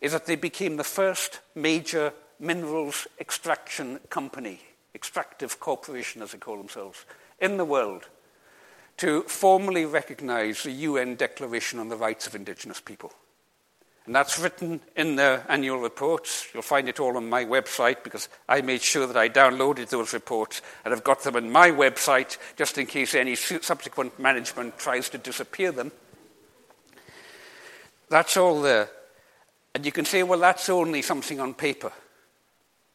[0.00, 4.60] is that they became the first major minerals extraction company,
[4.94, 7.04] extractive corporation as they call themselves,
[7.40, 8.08] in the world
[8.98, 13.12] to formally recognize the UN Declaration on the Rights of Indigenous People.
[14.08, 16.48] And that's written in their annual reports.
[16.54, 20.14] You'll find it all on my website because I made sure that I downloaded those
[20.14, 25.10] reports and I've got them on my website just in case any subsequent management tries
[25.10, 25.92] to disappear them.
[28.08, 28.88] That's all there.
[29.74, 31.92] And you can say, well, that's only something on paper.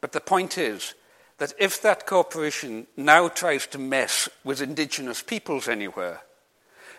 [0.01, 0.95] But the point is
[1.37, 6.21] that if that corporation now tries to mess with indigenous peoples anywhere,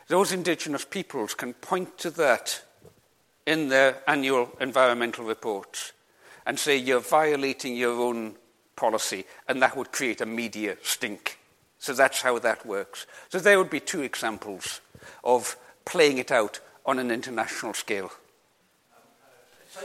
[0.06, 2.62] those indigenous peoples can point to that
[3.46, 5.92] in their annual environmental reports
[6.46, 8.36] and say you're violating your own
[8.76, 11.38] policy, and that would create a media stink.
[11.78, 13.06] So that's how that works.
[13.28, 14.80] So there would be two examples
[15.22, 18.10] of playing it out on an international scale.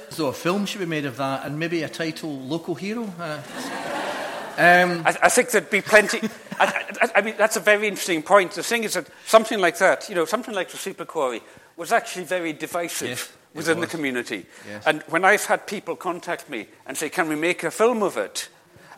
[0.10, 3.12] So a film should be made of that, and maybe a title, Local Hero.
[3.20, 3.42] Uh,
[4.58, 6.20] um, I, I, think there'd be plenty.
[6.60, 8.52] I, I, I, mean, that's a very interesting point.
[8.52, 11.42] The thing is that something like that, you know, something like the super quarry,
[11.76, 14.46] was actually very divisive yes, within the community.
[14.68, 14.84] Yes.
[14.86, 18.18] And when I've had people contact me and say, "Can we make a film of
[18.18, 18.50] it?"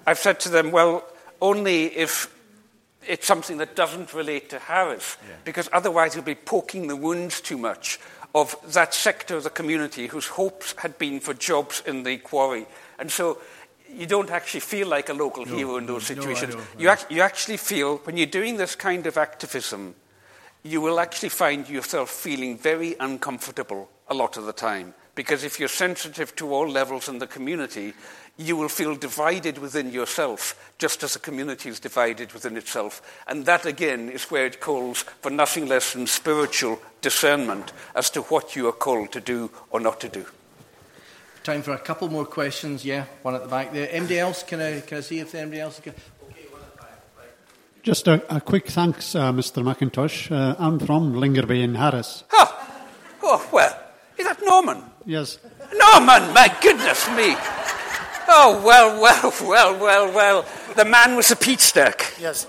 [0.06, 1.04] I've said to them, "Well,
[1.42, 2.30] only if."
[3.08, 5.36] It's something that doesn't relate to Harris, yeah.
[5.44, 7.98] because otherwise you'll be poking the wounds too much
[8.34, 12.66] of that sector of the community whose hopes had been for jobs in the quarry.
[13.00, 13.40] And so
[13.90, 16.56] you don't actually feel like a local no, hero in those situations.
[16.56, 19.96] No, you, ac- you actually feel, when you're doing this kind of activism,
[20.64, 24.94] you will actually find yourself feeling very uncomfortable a lot of the time.
[25.16, 27.94] Because if you're sensitive to all levels in the community,
[28.38, 33.02] you will feel divided within yourself, just as a community is divided within itself.
[33.28, 38.22] And that, again, is where it calls for nothing less than spiritual discernment as to
[38.24, 40.26] what you are called to do or not to do.
[41.44, 42.86] Time for a couple more questions.
[42.86, 43.90] Yeah, one at the back there.
[43.92, 44.44] Anybody else?
[44.44, 45.94] Can I, can I see if anybody else can?
[47.84, 49.64] Just a, a, quick thanks, uh, Mr.
[49.64, 50.32] McIntosh.
[50.32, 52.24] Uh, I'm from Lingerabay in Harris.
[52.32, 52.70] Oh,
[53.24, 53.81] oh, well,
[54.22, 54.84] is that Norman?
[55.06, 55.40] Yes.
[55.74, 57.36] Norman, my goodness me.
[58.28, 60.46] Oh, well, well, well, well, well.
[60.76, 62.14] The man was a peat stack.
[62.20, 62.48] Yes.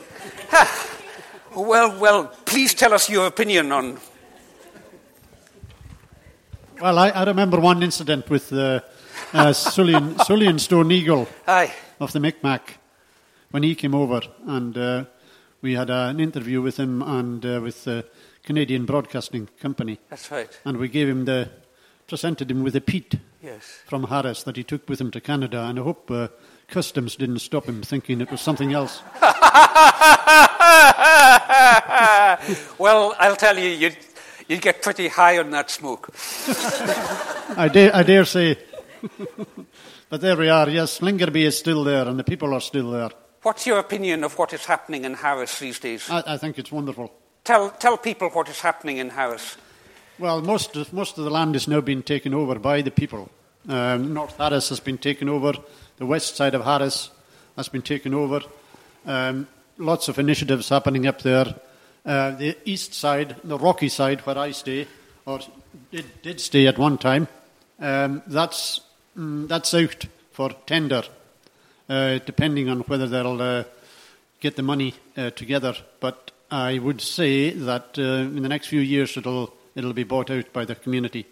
[1.55, 3.99] Well, well, please tell us your opinion on.
[6.81, 8.81] Well, I, I remember one incident with uh,
[9.33, 11.73] uh, Sulian, Sulian Stone Eagle Aye.
[12.01, 12.79] of the Micmac
[13.51, 15.05] when he came over, and uh,
[15.63, 18.05] we had uh, an interview with him and uh, with the
[18.43, 19.99] Canadian Broadcasting Company.
[20.11, 20.61] That's right.
[20.65, 21.51] And we gave him the
[22.13, 23.81] presented him with a peat yes.
[23.87, 26.29] from Harris that he took with him to Canada, and I hope uh,
[26.69, 29.01] customs didn't stop him thinking it was something else.
[32.79, 33.97] well, I'll tell you, you'd,
[34.47, 36.11] you'd get pretty high on that smoke.
[37.57, 38.59] I, dare, I dare say.
[40.11, 43.09] but there we are, yes, Lingerabay is still there, and the people are still there.
[43.41, 46.11] What's your opinion of what is happening in Harris these days?
[46.11, 47.11] I, I think it's wonderful.
[47.43, 49.57] Tell, tell people what is happening in Harris.
[50.19, 53.31] Well, most of, most of the land has now been taken over by the people.
[53.67, 55.55] Um, North Harris has been taken over.
[55.97, 57.11] The west side of Harris
[57.57, 58.41] has been taken over.
[59.07, 59.49] Um,
[59.79, 61.55] lots of initiatives happening up there.
[62.05, 64.87] Uh, the east side, the rocky side where I stay,
[65.25, 65.41] or
[65.91, 67.27] did, did stay at one time,
[67.81, 68.81] um, that's,
[69.17, 71.05] mm, that's out for tender,
[71.89, 73.65] uh, depending on whether they'll uh,
[74.41, 75.75] get the money uh, together.
[76.01, 80.31] But I would say that uh, in the next few years it'll it'll be bought
[80.31, 81.27] out by the community.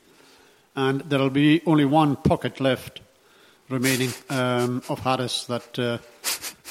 [0.76, 3.01] and there will be only one pocket left
[3.68, 5.99] remaining um, of Harris that uh,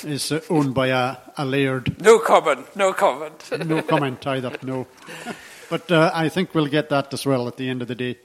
[0.03, 2.01] is uh, owned by a, a laird.
[2.01, 3.49] No comment, no comment.
[3.65, 4.88] no comment either, no.
[5.70, 8.17] but uh, I think we'll get that as well at the end of the day.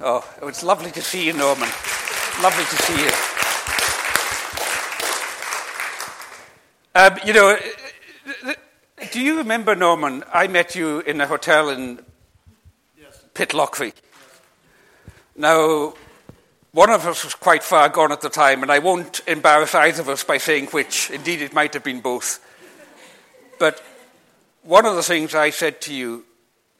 [0.00, 1.68] Oh, it's lovely to see you, Norman.
[2.42, 3.10] Lovely to see you.
[6.94, 7.58] Um, you know,
[9.12, 10.24] do you remember, Norman?
[10.32, 12.00] I met you in a hotel in
[12.98, 13.24] yes.
[13.34, 13.86] Pitlochry.
[13.86, 13.94] Yes.
[15.36, 15.94] Now,
[16.72, 20.02] one of us was quite far gone at the time, and I won't embarrass either
[20.02, 21.10] of us by saying which.
[21.10, 22.40] Indeed, it might have been both.
[23.58, 23.82] But
[24.62, 26.24] one of the things I said to you,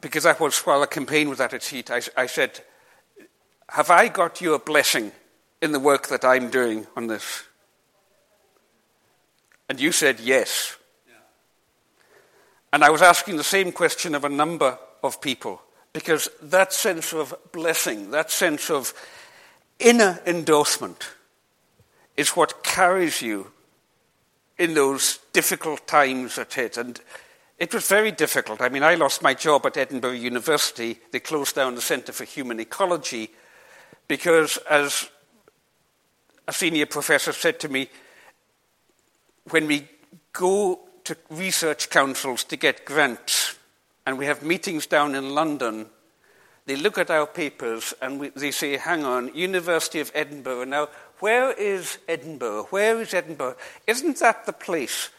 [0.01, 2.61] because that was while the campaign was at its heat, I, I said,
[3.69, 5.11] Have I got your blessing
[5.61, 7.43] in the work that I'm doing on this?
[9.69, 10.76] And you said yes.
[12.73, 15.61] And I was asking the same question of a number of people,
[15.93, 18.93] because that sense of blessing, that sense of
[19.79, 21.09] inner endorsement
[22.15, 23.51] is what carries you
[24.57, 26.77] in those difficult times hit.
[26.77, 26.99] And
[27.57, 28.61] it was very difficult.
[28.61, 30.99] I mean, I lost my job at Edinburgh University.
[31.11, 33.29] They closed down the Centre for Human Ecology
[34.07, 35.09] because, as
[36.47, 37.89] a senior professor said to me,
[39.49, 39.87] when we
[40.33, 43.57] go to research councils to get grants
[44.05, 45.87] and we have meetings down in London
[46.67, 50.65] they look at our papers and we, they say, hang on, University of Edinburgh.
[50.65, 50.89] Now,
[51.19, 52.67] where is Edinburgh?
[52.71, 53.55] Where is Edinburgh?
[53.87, 55.09] Isn't that the place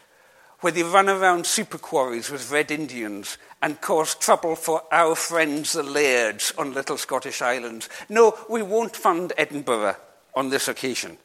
[0.59, 5.73] where they run around super quarries with Red Indians and cause trouble for our friends
[5.73, 7.89] the Lairds on little Scottish islands?
[8.09, 9.95] No, we won't fund Edinburgh
[10.35, 11.17] on this occasion.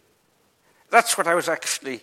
[0.90, 2.00] That's what I was actually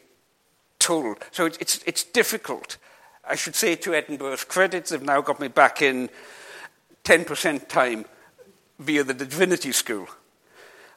[0.82, 1.18] told.
[1.32, 2.78] So it's, it's, it's difficult.
[3.24, 6.10] I should say to Edinburgh's credit, they've now got me back in
[7.04, 8.06] 10% time
[8.80, 10.08] via the Divinity School.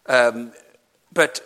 [0.07, 0.53] Um,
[1.13, 1.41] but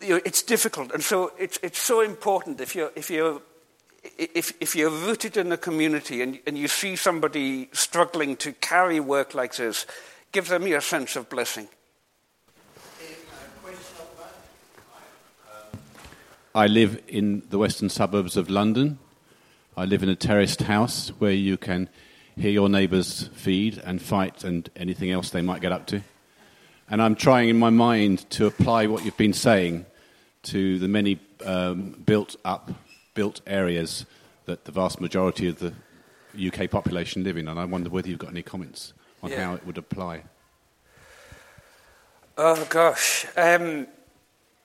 [0.00, 3.42] you know, it's difficult, and so it's, it's so important if you're, if, you're,
[4.16, 8.98] if, if you're rooted in a community and, and you see somebody struggling to carry
[9.00, 9.86] work like this,
[10.32, 11.68] give them your sense of blessing.
[16.58, 18.98] I live in the western suburbs of London.
[19.76, 21.88] I live in a terraced house where you can
[22.34, 26.02] hear your neighbours feed and fight and anything else they might get up to.
[26.90, 29.86] And I'm trying in my mind to apply what you've been saying
[30.50, 32.72] to the many um, built up,
[33.14, 34.04] built areas
[34.46, 35.74] that the vast majority of the
[36.44, 37.46] UK population live in.
[37.46, 39.44] And I wonder whether you've got any comments on yeah.
[39.44, 40.24] how it would apply.
[42.36, 43.26] Oh, gosh.
[43.36, 43.86] Um,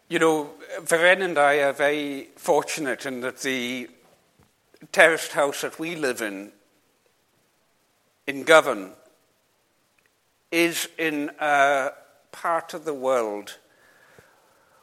[0.10, 0.50] you know,
[0.82, 3.90] Veren and I are very fortunate in that the
[4.92, 6.52] terraced house that we live in
[8.28, 8.92] in Govan
[10.52, 11.92] is in a
[12.32, 13.58] part of the world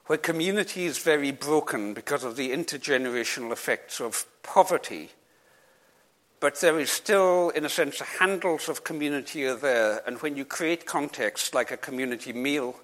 [0.07, 5.11] where community is very broken because of the intergenerational effects of poverty.
[6.41, 10.03] But there is still, in a sense, the handles of community are there.
[10.07, 12.81] And when you create context like a community meal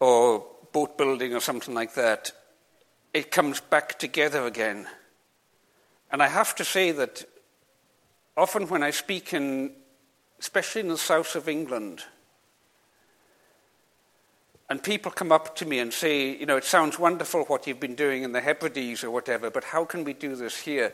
[0.00, 2.32] or boat building or something like that,
[3.14, 4.86] it comes back together again.
[6.10, 7.24] And I have to say that
[8.36, 9.72] often when I speak in,
[10.38, 12.04] especially in the south of England,
[14.68, 17.80] and people come up to me and say, you know, it sounds wonderful what you've
[17.80, 20.92] been doing in the Hebrides or whatever, but how can we do this here?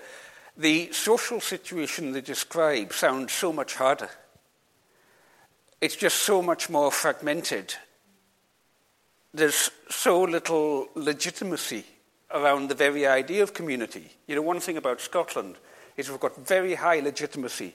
[0.56, 4.10] The social situation they describe sounds so much harder.
[5.80, 7.74] It's just so much more fragmented.
[9.34, 11.84] There's so little legitimacy
[12.30, 14.10] around the very idea of community.
[14.26, 15.56] You know, one thing about Scotland
[15.96, 17.74] is we've got very high legitimacy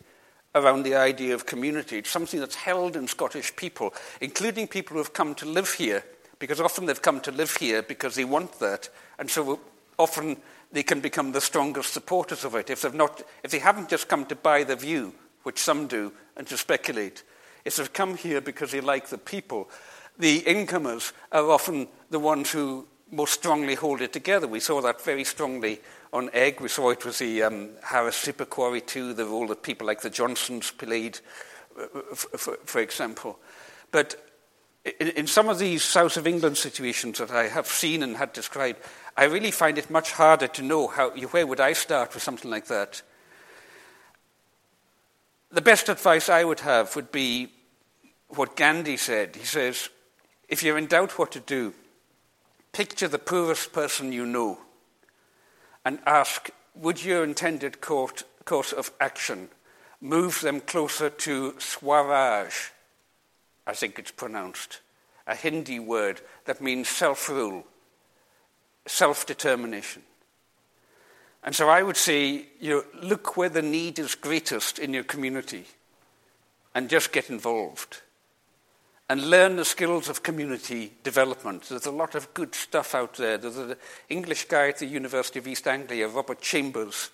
[0.53, 1.97] around the idea of community.
[1.97, 6.03] It's something that's held in Scottish people, including people who have come to live here,
[6.39, 8.89] because often they've come to live here because they want that,
[9.19, 9.59] and so
[9.97, 10.37] often
[10.71, 14.07] they can become the strongest supporters of it if, they've not, if they haven't just
[14.07, 17.23] come to buy the view, which some do, and to speculate.
[17.65, 19.69] If they've come here because they like the people,
[20.17, 24.47] the incomers are often the ones who most strongly hold it together.
[24.47, 25.79] We saw that very strongly
[26.11, 26.59] on Eigg.
[26.59, 30.01] We saw it with the um, Harris Super Quarry too, the role that people like
[30.01, 31.19] the Johnsons played,
[31.79, 33.39] uh, for, for example.
[33.91, 34.15] But
[34.99, 38.33] in, in some of these South of England situations that I have seen and had
[38.33, 38.79] described,
[39.15, 42.51] I really find it much harder to know how, where would I start with something
[42.51, 43.01] like that.
[45.51, 47.49] The best advice I would have would be
[48.27, 49.35] what Gandhi said.
[49.35, 49.89] He says,
[50.47, 51.73] if you're in doubt what to do,
[52.71, 54.59] picture the poorest person you know
[55.83, 59.49] and ask, would your intended court, course of action
[59.99, 62.53] move them closer to Swaraj,
[63.65, 64.81] I think it's pronounced,
[65.25, 67.65] a Hindi word that means self rule,
[68.85, 70.03] self determination.
[71.43, 75.03] And so I would say, you know, look where the need is greatest in your
[75.03, 75.65] community
[76.75, 78.01] and just get involved
[79.09, 81.63] and learn the skills of community development.
[81.63, 83.37] There's a lot of good stuff out there.
[83.37, 83.75] There's an
[84.09, 87.09] English guy at the University of East Anglia, Robert Chambers,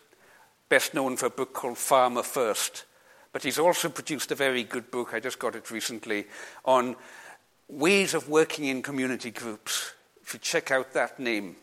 [0.69, 2.85] best known for a book called Farmer First.
[3.31, 6.25] But he's also produced a very good book, I just got it recently,
[6.65, 6.95] on
[7.67, 9.93] ways of working in community groups.
[10.21, 11.55] If you check out that name,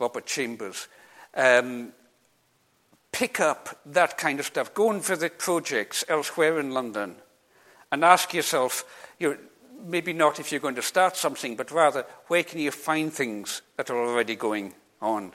[0.00, 0.88] Robert Chambers,
[1.34, 1.92] um,
[3.12, 4.74] pick up that kind of stuff.
[4.74, 7.16] Go and visit projects elsewhere in London
[7.92, 8.84] and ask yourself,
[9.18, 9.38] you know,
[9.86, 13.62] maybe not if you're going to start something, but rather where can you find things
[13.76, 15.34] that are already going on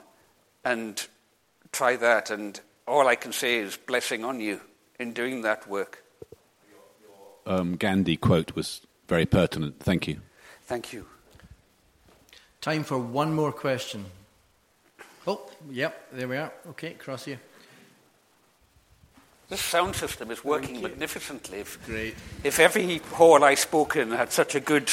[0.64, 1.06] and
[1.72, 2.30] try that.
[2.30, 4.60] And all I can say is blessing on you
[4.98, 6.04] in doing that work.
[7.46, 9.80] Um, Gandhi quote was very pertinent.
[9.80, 10.20] Thank you.
[10.66, 11.06] Thank you.
[12.60, 14.04] Time for one more question.
[15.26, 16.52] Oh, yep, there we are.
[16.70, 17.38] Okay, cross you.
[19.50, 21.58] This sound system is working magnificently.
[21.58, 22.14] If, Great.
[22.44, 24.88] if every hall I spoke in had such a good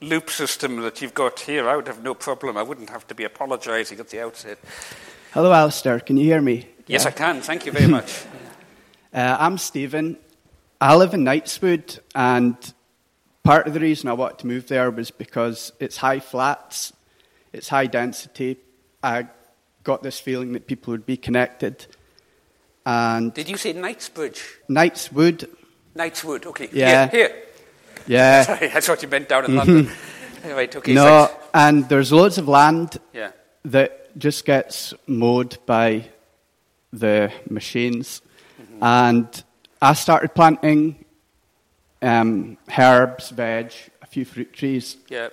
[0.00, 2.56] loop system that you've got here, I would have no problem.
[2.56, 4.58] I wouldn't have to be apologising at the outset.
[5.32, 6.00] Hello, Alastair.
[6.00, 6.66] Can you hear me?
[6.88, 7.40] Yes, I can.
[7.40, 8.24] Thank you very much.
[9.14, 10.18] Uh, I'm Stephen.
[10.78, 12.54] I live in Knightswood, and
[13.44, 16.92] part of the reason I wanted to move there was because it's high flats,
[17.50, 18.58] it's high density.
[19.02, 19.28] I
[19.84, 21.86] got this feeling that people would be connected.
[22.86, 24.40] And Did you say Knightsbridge?
[24.70, 25.48] Knightswood,
[25.96, 26.68] Knightswood, okay.
[26.72, 27.08] Yeah.
[27.08, 27.42] Here, here.
[28.06, 28.42] yeah.
[28.46, 29.90] Sorry, I thought you meant down in London.
[30.44, 30.94] right, okay.
[30.94, 31.44] no, thanks.
[31.54, 33.32] and there's loads of land Yeah.
[33.64, 36.08] that just gets mowed by
[36.92, 38.22] the machines.
[38.80, 39.26] And
[39.82, 41.04] I started planting
[42.02, 43.72] um, herbs, veg,
[44.02, 44.96] a few fruit trees.
[45.08, 45.30] Yeah.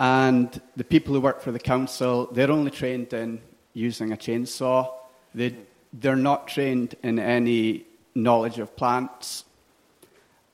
[0.00, 3.40] And the people who work for the council, they're only trained in
[3.74, 4.90] using a chainsaw.
[5.34, 5.54] They,
[5.92, 7.84] they're not trained in any
[8.14, 9.44] knowledge of plants.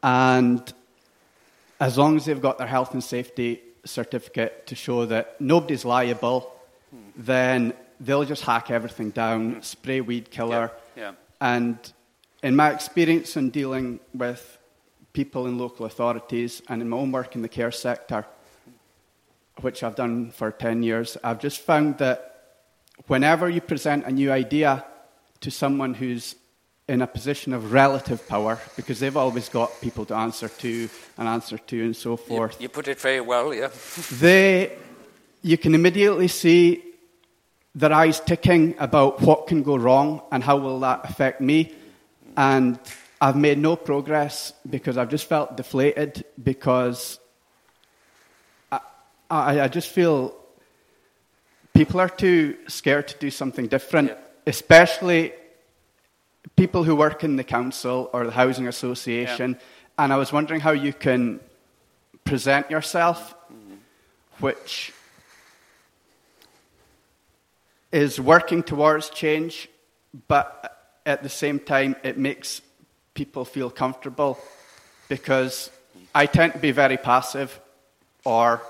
[0.03, 0.73] And
[1.81, 6.53] as long as they've got their health and safety certificate to show that nobody's liable,
[7.17, 10.73] then they'll just hack everything down, spray weed killer.
[10.97, 11.13] Yeah.
[11.41, 11.79] And
[12.43, 14.59] in my experience in dealing with
[15.13, 18.27] people in local authorities and in my own work in the care sector,
[19.61, 22.25] which I've done for 10 years, I've just found that
[23.07, 24.85] whenever you present a new idea
[25.41, 26.35] to someone who's
[26.89, 31.29] in a position of relative power, because they've always got people to answer to and
[31.29, 33.69] answer to and so You, forth, you put it very well, yeah.
[34.13, 34.77] they,
[35.43, 36.83] you can immediately see
[37.75, 41.75] their eyes ticking about what can go wrong and how will that affect me.
[42.37, 42.79] And
[43.21, 47.19] I've made no progress because I've just felt deflated because
[48.73, 48.81] I,
[49.31, 50.35] I, I just feel
[51.75, 54.17] people are too scared to do something different, Yeah.
[54.49, 55.33] Especially
[56.57, 59.59] people who work in the council or the housing association.
[59.99, 61.41] And I was wondering how you can
[62.25, 63.75] present yourself, mm-hmm.
[64.41, 64.95] which
[67.93, 69.69] is working towards change,
[70.29, 72.63] but at the same time, it makes
[73.13, 74.39] people feel comfortable
[75.09, 75.71] because
[76.15, 77.61] I tend to be very passive,
[78.25, 78.63] or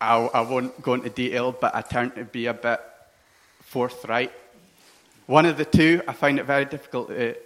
[0.00, 2.80] I, I won't go into detail, but I tend to be a bit
[3.60, 4.32] forthright.
[5.26, 7.36] One of the two, I find it very difficult to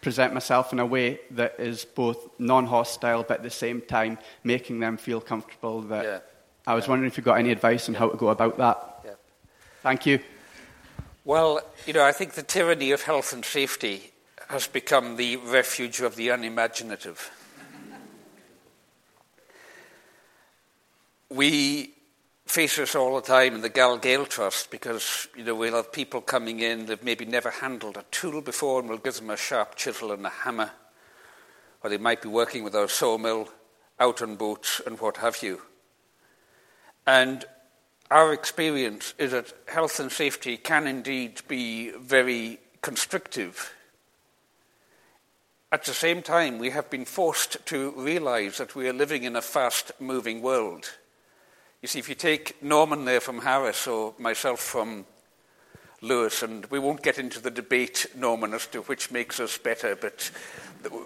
[0.00, 4.18] present myself in a way that is both non hostile, but at the same time
[4.44, 5.80] making them feel comfortable.
[5.82, 6.18] That Yeah.
[6.66, 9.00] I was wondering if you got any advice on how to go about that.
[9.04, 9.10] Yeah.
[9.82, 10.20] Thank you.
[11.24, 14.12] Well, you know, I think the tyranny of health and safety
[14.48, 17.30] has become the refuge of the unimaginative.
[21.30, 21.93] we
[22.54, 25.90] face this all the time in the Gal Gael Trust because, you know, we'll have
[25.90, 29.36] people coming in that maybe never handled a tool before and we'll give them a
[29.36, 30.70] sharp chisel and a hammer.
[31.82, 33.48] Or they might be working with our sawmill,
[33.98, 35.62] out on boats and what have you.
[37.08, 37.44] And
[38.08, 43.74] our experience is that health and safety can indeed be very constrictive.
[45.72, 49.34] At the same time, we have been forced to realize that we are living in
[49.34, 50.92] a fast moving world.
[51.84, 55.04] You see, if you take Norman there from Harris or myself from
[56.00, 59.94] Lewis, and we won't get into the debate, Norman, as to which makes us better,
[59.94, 60.30] but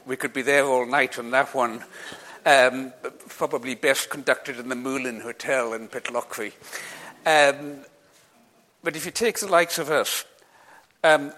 [0.06, 1.84] we could be there all night on that one.
[2.46, 2.92] Um,
[3.28, 6.52] probably best conducted in the Moulin Hotel in Pitlochry.
[7.26, 7.78] Um,
[8.84, 10.26] but if you take the likes of us,
[11.02, 11.32] um,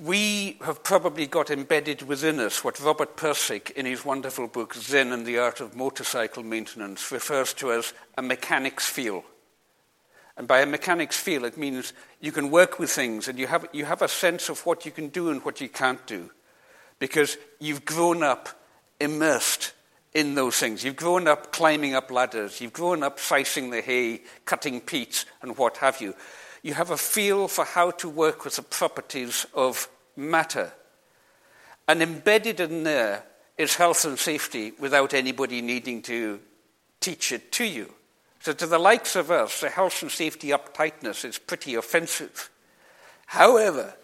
[0.00, 5.12] we have probably got embedded within us what Robert Pirsig, in his wonderful book Zen
[5.12, 9.24] and the Art of Motorcycle Maintenance, refers to as a mechanic's feel.
[10.36, 13.66] And by a mechanic's feel, it means you can work with things and you have,
[13.72, 16.30] you have a sense of what you can do and what you can't do
[16.98, 18.48] because you've grown up
[18.98, 19.72] immersed
[20.12, 20.82] in those things.
[20.82, 25.56] You've grown up climbing up ladders, you've grown up slicing the hay, cutting peats, and
[25.56, 26.14] what have you.
[26.64, 29.86] You have a feel for how to work with the properties of
[30.16, 30.72] matter.
[31.86, 33.22] And embedded in there
[33.58, 36.40] is health and safety without anybody needing to
[37.00, 37.92] teach it to you.
[38.40, 42.48] So, to the likes of us, the health and safety uptightness is pretty offensive.
[43.26, 43.94] However,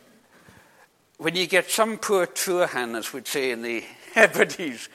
[1.17, 3.85] when you get some poor as we'd say in the
[4.15, 4.91] Hebrides,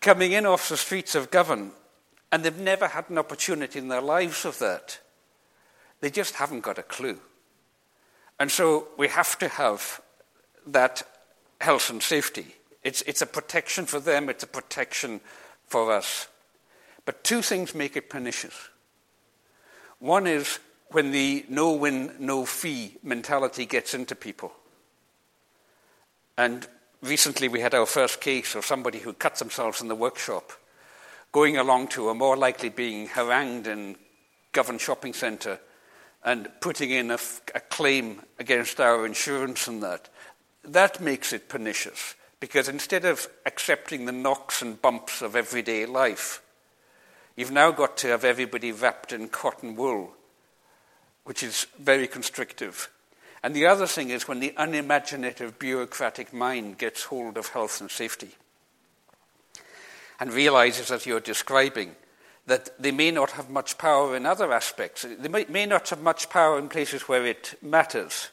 [0.00, 1.72] coming in off the streets of Govan,
[2.30, 5.00] and they've never had an opportunity in their lives of that,
[6.02, 7.18] they just haven't got a clue.
[8.38, 10.02] And so we have to have
[10.66, 11.02] that
[11.60, 12.56] health and safety.
[12.82, 15.20] It's, it's a protection for them, it's a protection
[15.68, 16.26] for us.
[17.04, 18.68] But two things make it pernicious.
[20.00, 24.52] One is when the no win, no fee mentality gets into people.
[26.36, 26.66] And
[27.00, 30.50] recently we had our first case of somebody who cut themselves in the workshop,
[31.30, 33.94] going along to a more likely being harangued in
[34.50, 35.60] Govan Shopping Centre
[36.24, 37.18] and putting in a,
[37.54, 40.08] a claim against our insurance and that.
[40.64, 46.42] That makes it pernicious because instead of accepting the knocks and bumps of everyday life,
[47.36, 50.12] You've now got to have everybody wrapped in cotton wool,
[51.24, 52.90] which is very constrictive.
[53.42, 57.90] And the other thing is when the unimaginative bureaucratic mind gets hold of health and
[57.90, 58.32] safety
[60.20, 61.96] and realizes, as you're describing,
[62.46, 65.06] that they may not have much power in other aspects.
[65.18, 68.30] They may, may not have much power in places where it matters,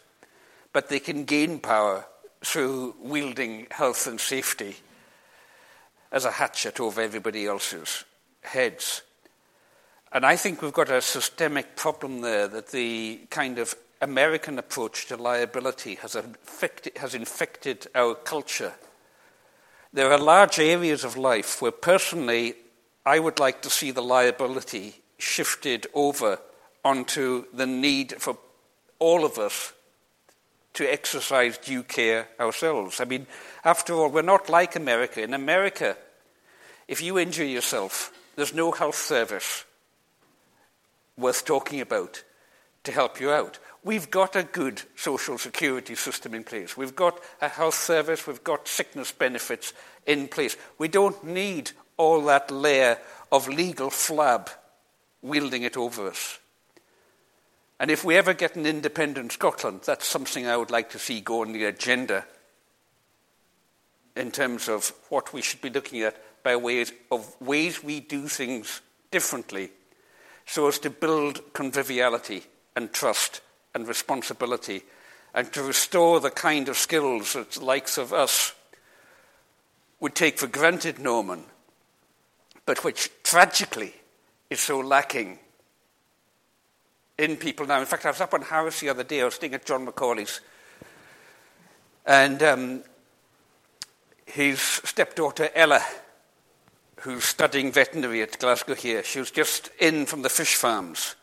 [0.74, 2.05] but they can gain power
[2.41, 4.78] through wielding health and safety
[6.12, 8.03] as a hatchet over everybody else's
[8.41, 9.03] heads.
[10.12, 15.05] And I think we've got a systemic problem there that the kind of American approach
[15.07, 18.74] to liability has infected, has infected our culture.
[19.93, 22.55] There are large areas of life where, personally,
[23.10, 26.38] I would like to see the liability shifted over
[26.86, 28.38] onto the need for
[28.99, 29.74] all of us
[30.76, 33.01] to exercise due care ourselves.
[33.01, 33.26] I mean,
[33.66, 35.24] after all, we're not like America.
[35.24, 35.97] In America,
[36.88, 39.66] if you injure yourself, there's no health service
[41.18, 42.24] worth talking about
[42.84, 43.57] to help you out.
[43.84, 46.78] We've got a good social security system in place.
[46.78, 48.28] We've got a health service.
[48.28, 49.74] We've got sickness benefits
[50.05, 50.57] in place.
[50.78, 52.97] We don't need all that layer
[53.32, 54.50] of legal flab
[55.22, 56.39] wielding it over us.
[57.78, 61.20] And if we ever get an independent Scotland, that's something I would like to see
[61.20, 62.26] go on the agenda
[64.16, 68.28] in terms of what we should be looking at by ways of ways we do
[68.28, 68.82] things
[69.12, 69.70] differently
[70.45, 72.43] so as to build conviviality
[72.76, 73.41] and trust
[73.76, 74.84] and responsibility
[75.34, 78.54] and to restore the kind of skills that the likes of us
[80.00, 81.43] would take for granted, Norman,
[82.70, 83.91] but which tragically
[84.51, 85.39] is so lacking
[87.17, 87.80] in people now.
[87.80, 89.86] In fact, I was up on Harris the other day, I was staying at John
[89.86, 90.39] Macaulay's,
[92.05, 92.84] and um,
[94.24, 95.84] his stepdaughter Ella
[96.99, 99.03] who's studying veterinary at Glasgow here.
[99.03, 101.15] She was just in from the fish farms.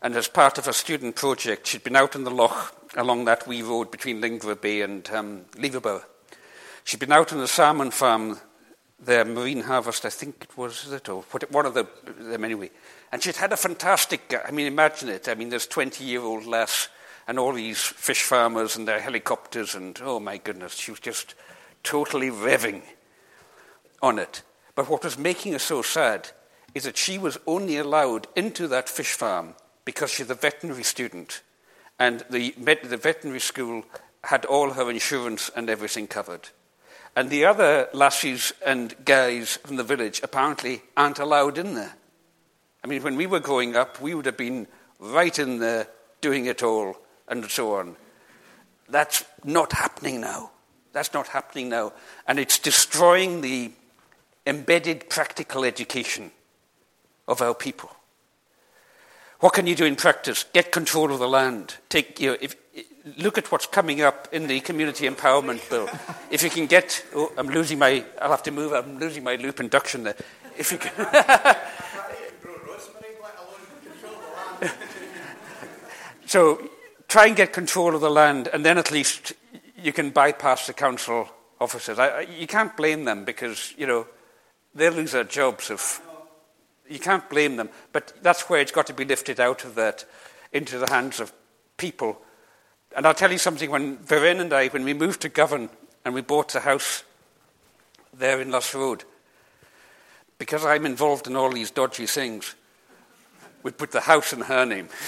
[0.00, 3.48] And as part of a student project, she'd been out in the loch along that
[3.48, 5.44] wee road between Lingerabay and um.
[6.84, 8.38] She'd been out on the salmon farm,
[9.00, 11.86] their marine harvest, I think it was, it, or one of the,
[12.18, 12.70] them anyway.
[13.12, 15.28] And she'd had a fantastic, uh, I mean, imagine it.
[15.28, 16.88] I mean, there's 20 year old lass
[17.26, 21.34] and all these fish farmers and their helicopters, and oh my goodness, she was just
[21.82, 22.82] totally revving
[24.02, 24.42] on it.
[24.74, 26.30] But what was making her so sad
[26.74, 31.42] is that she was only allowed into that fish farm because she's a veterinary student.
[31.98, 33.84] And the, the veterinary school
[34.24, 36.50] had all her insurance and everything covered.
[37.18, 41.96] And the other lassies and guys from the village apparently aren't allowed in there.
[42.84, 44.68] I mean, when we were growing up, we would have been
[45.00, 45.88] right in there
[46.20, 46.96] doing it all
[47.26, 47.96] and so on.
[48.88, 50.52] That's not happening now.
[50.92, 51.92] That's not happening now.
[52.28, 53.72] And it's destroying the
[54.46, 56.30] embedded practical education
[57.26, 57.90] of our people.
[59.40, 60.44] What can you do in practice?
[60.52, 61.76] Get control of the land.
[61.88, 62.56] Take, you know, if,
[63.16, 65.88] look at what's coming up in the community empowerment bill.
[66.30, 69.36] If you can get, oh, I'm losing my, I'll have to move, I'm losing my
[69.36, 70.16] loop induction there.
[70.56, 70.92] If you can.
[76.26, 76.68] so
[77.06, 79.34] try and get control of the land, and then at least
[79.80, 81.28] you can bypass the council
[81.60, 81.98] officers.
[81.98, 84.08] I, you can't blame them because, you know,
[84.74, 86.02] they'll lose their jobs if.
[86.88, 87.68] You can't blame them.
[87.92, 90.04] But that's where it's got to be lifted out of that
[90.52, 91.32] into the hands of
[91.76, 92.20] people.
[92.96, 95.68] And I'll tell you something when Verena and I, when we moved to Govan
[96.04, 97.04] and we bought the house
[98.12, 99.04] there in Luss Road,
[100.38, 102.54] because I'm involved in all these dodgy things,
[103.62, 104.88] we put the house in her name.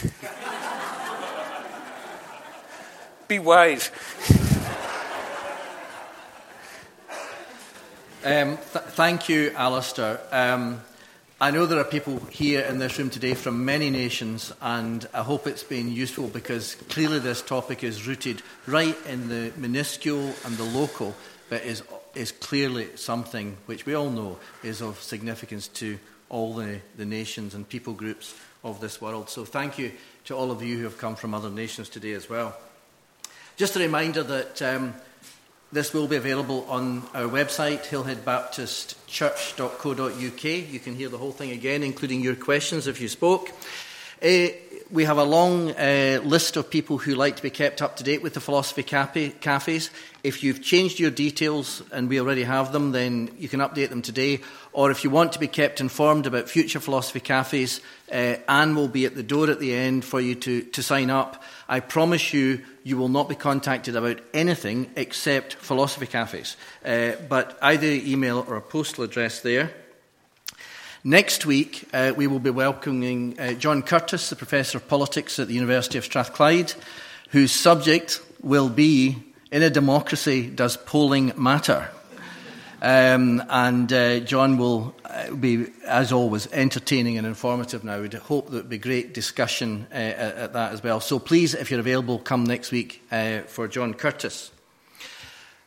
[3.29, 3.91] Be wise.
[8.23, 10.21] Um, th- thank you, Alastair.
[10.31, 10.83] Um,
[11.43, 15.23] I know there are people here in this room today from many nations, and I
[15.23, 20.59] hope it's been useful because clearly this topic is rooted right in the minuscule and
[20.59, 21.17] the local,
[21.49, 21.83] but is,
[22.15, 27.55] is clearly something which we all know is of significance to all the, the nations
[27.55, 29.31] and people groups of this world.
[29.31, 29.93] So thank you
[30.27, 32.55] to all of you who have come from other nations today as well.
[33.57, 34.61] Just a reminder that.
[34.61, 34.93] Um,
[35.73, 40.45] this will be available on our website, hillheadbaptistchurch.co.uk.
[40.45, 43.51] You can hear the whole thing again, including your questions if you spoke.
[44.23, 44.49] Uh,
[44.93, 48.05] we have a long uh, list of people who like to be kept up to
[48.05, 49.91] date with the philosophy cafes.
[50.25, 54.03] If you've changed your details and we already have them, then you can update them
[54.03, 54.41] today.
[54.73, 57.81] Or if you want to be kept informed about future philosophy cafes,
[58.11, 61.09] uh, Anne will be at the door at the end for you to, to sign
[61.09, 61.43] up.
[61.69, 66.57] I promise you, you will not be contacted about anything except philosophy cafes.
[66.85, 69.73] Uh, but either email or a postal address there.
[71.05, 75.49] Next week, uh, we will be welcoming uh, John Curtice, the Professor of Politics at
[75.49, 76.75] the University of Strathclyde,
[77.31, 79.17] whose subject will be
[79.51, 81.89] In a Democracy, Does Polling Matter?
[82.83, 88.03] Um, and uh, John will uh, be, as always, entertaining and informative now.
[88.03, 91.01] We'd hope there would be great discussion uh, at, at, that as well.
[91.01, 94.51] So please, if you're available, come next week uh, for John Curtice.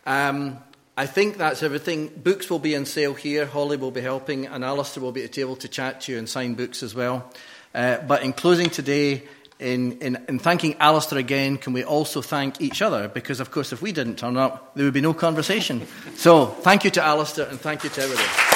[0.05, 0.59] Um,
[0.95, 2.09] I think that's everything.
[2.09, 3.47] Books will be on sale here.
[3.47, 6.19] Holly will be helping, and Alastair will be at the table to chat to you
[6.19, 7.31] and sign books as well.
[7.73, 9.23] Uh, but in closing today,
[9.59, 13.07] in, in, in thanking Alastair again, can we also thank each other?
[13.07, 15.87] Because, of course, if we didn't turn up, there would be no conversation.
[16.15, 18.52] so, thank you to Alastair and thank you to everybody.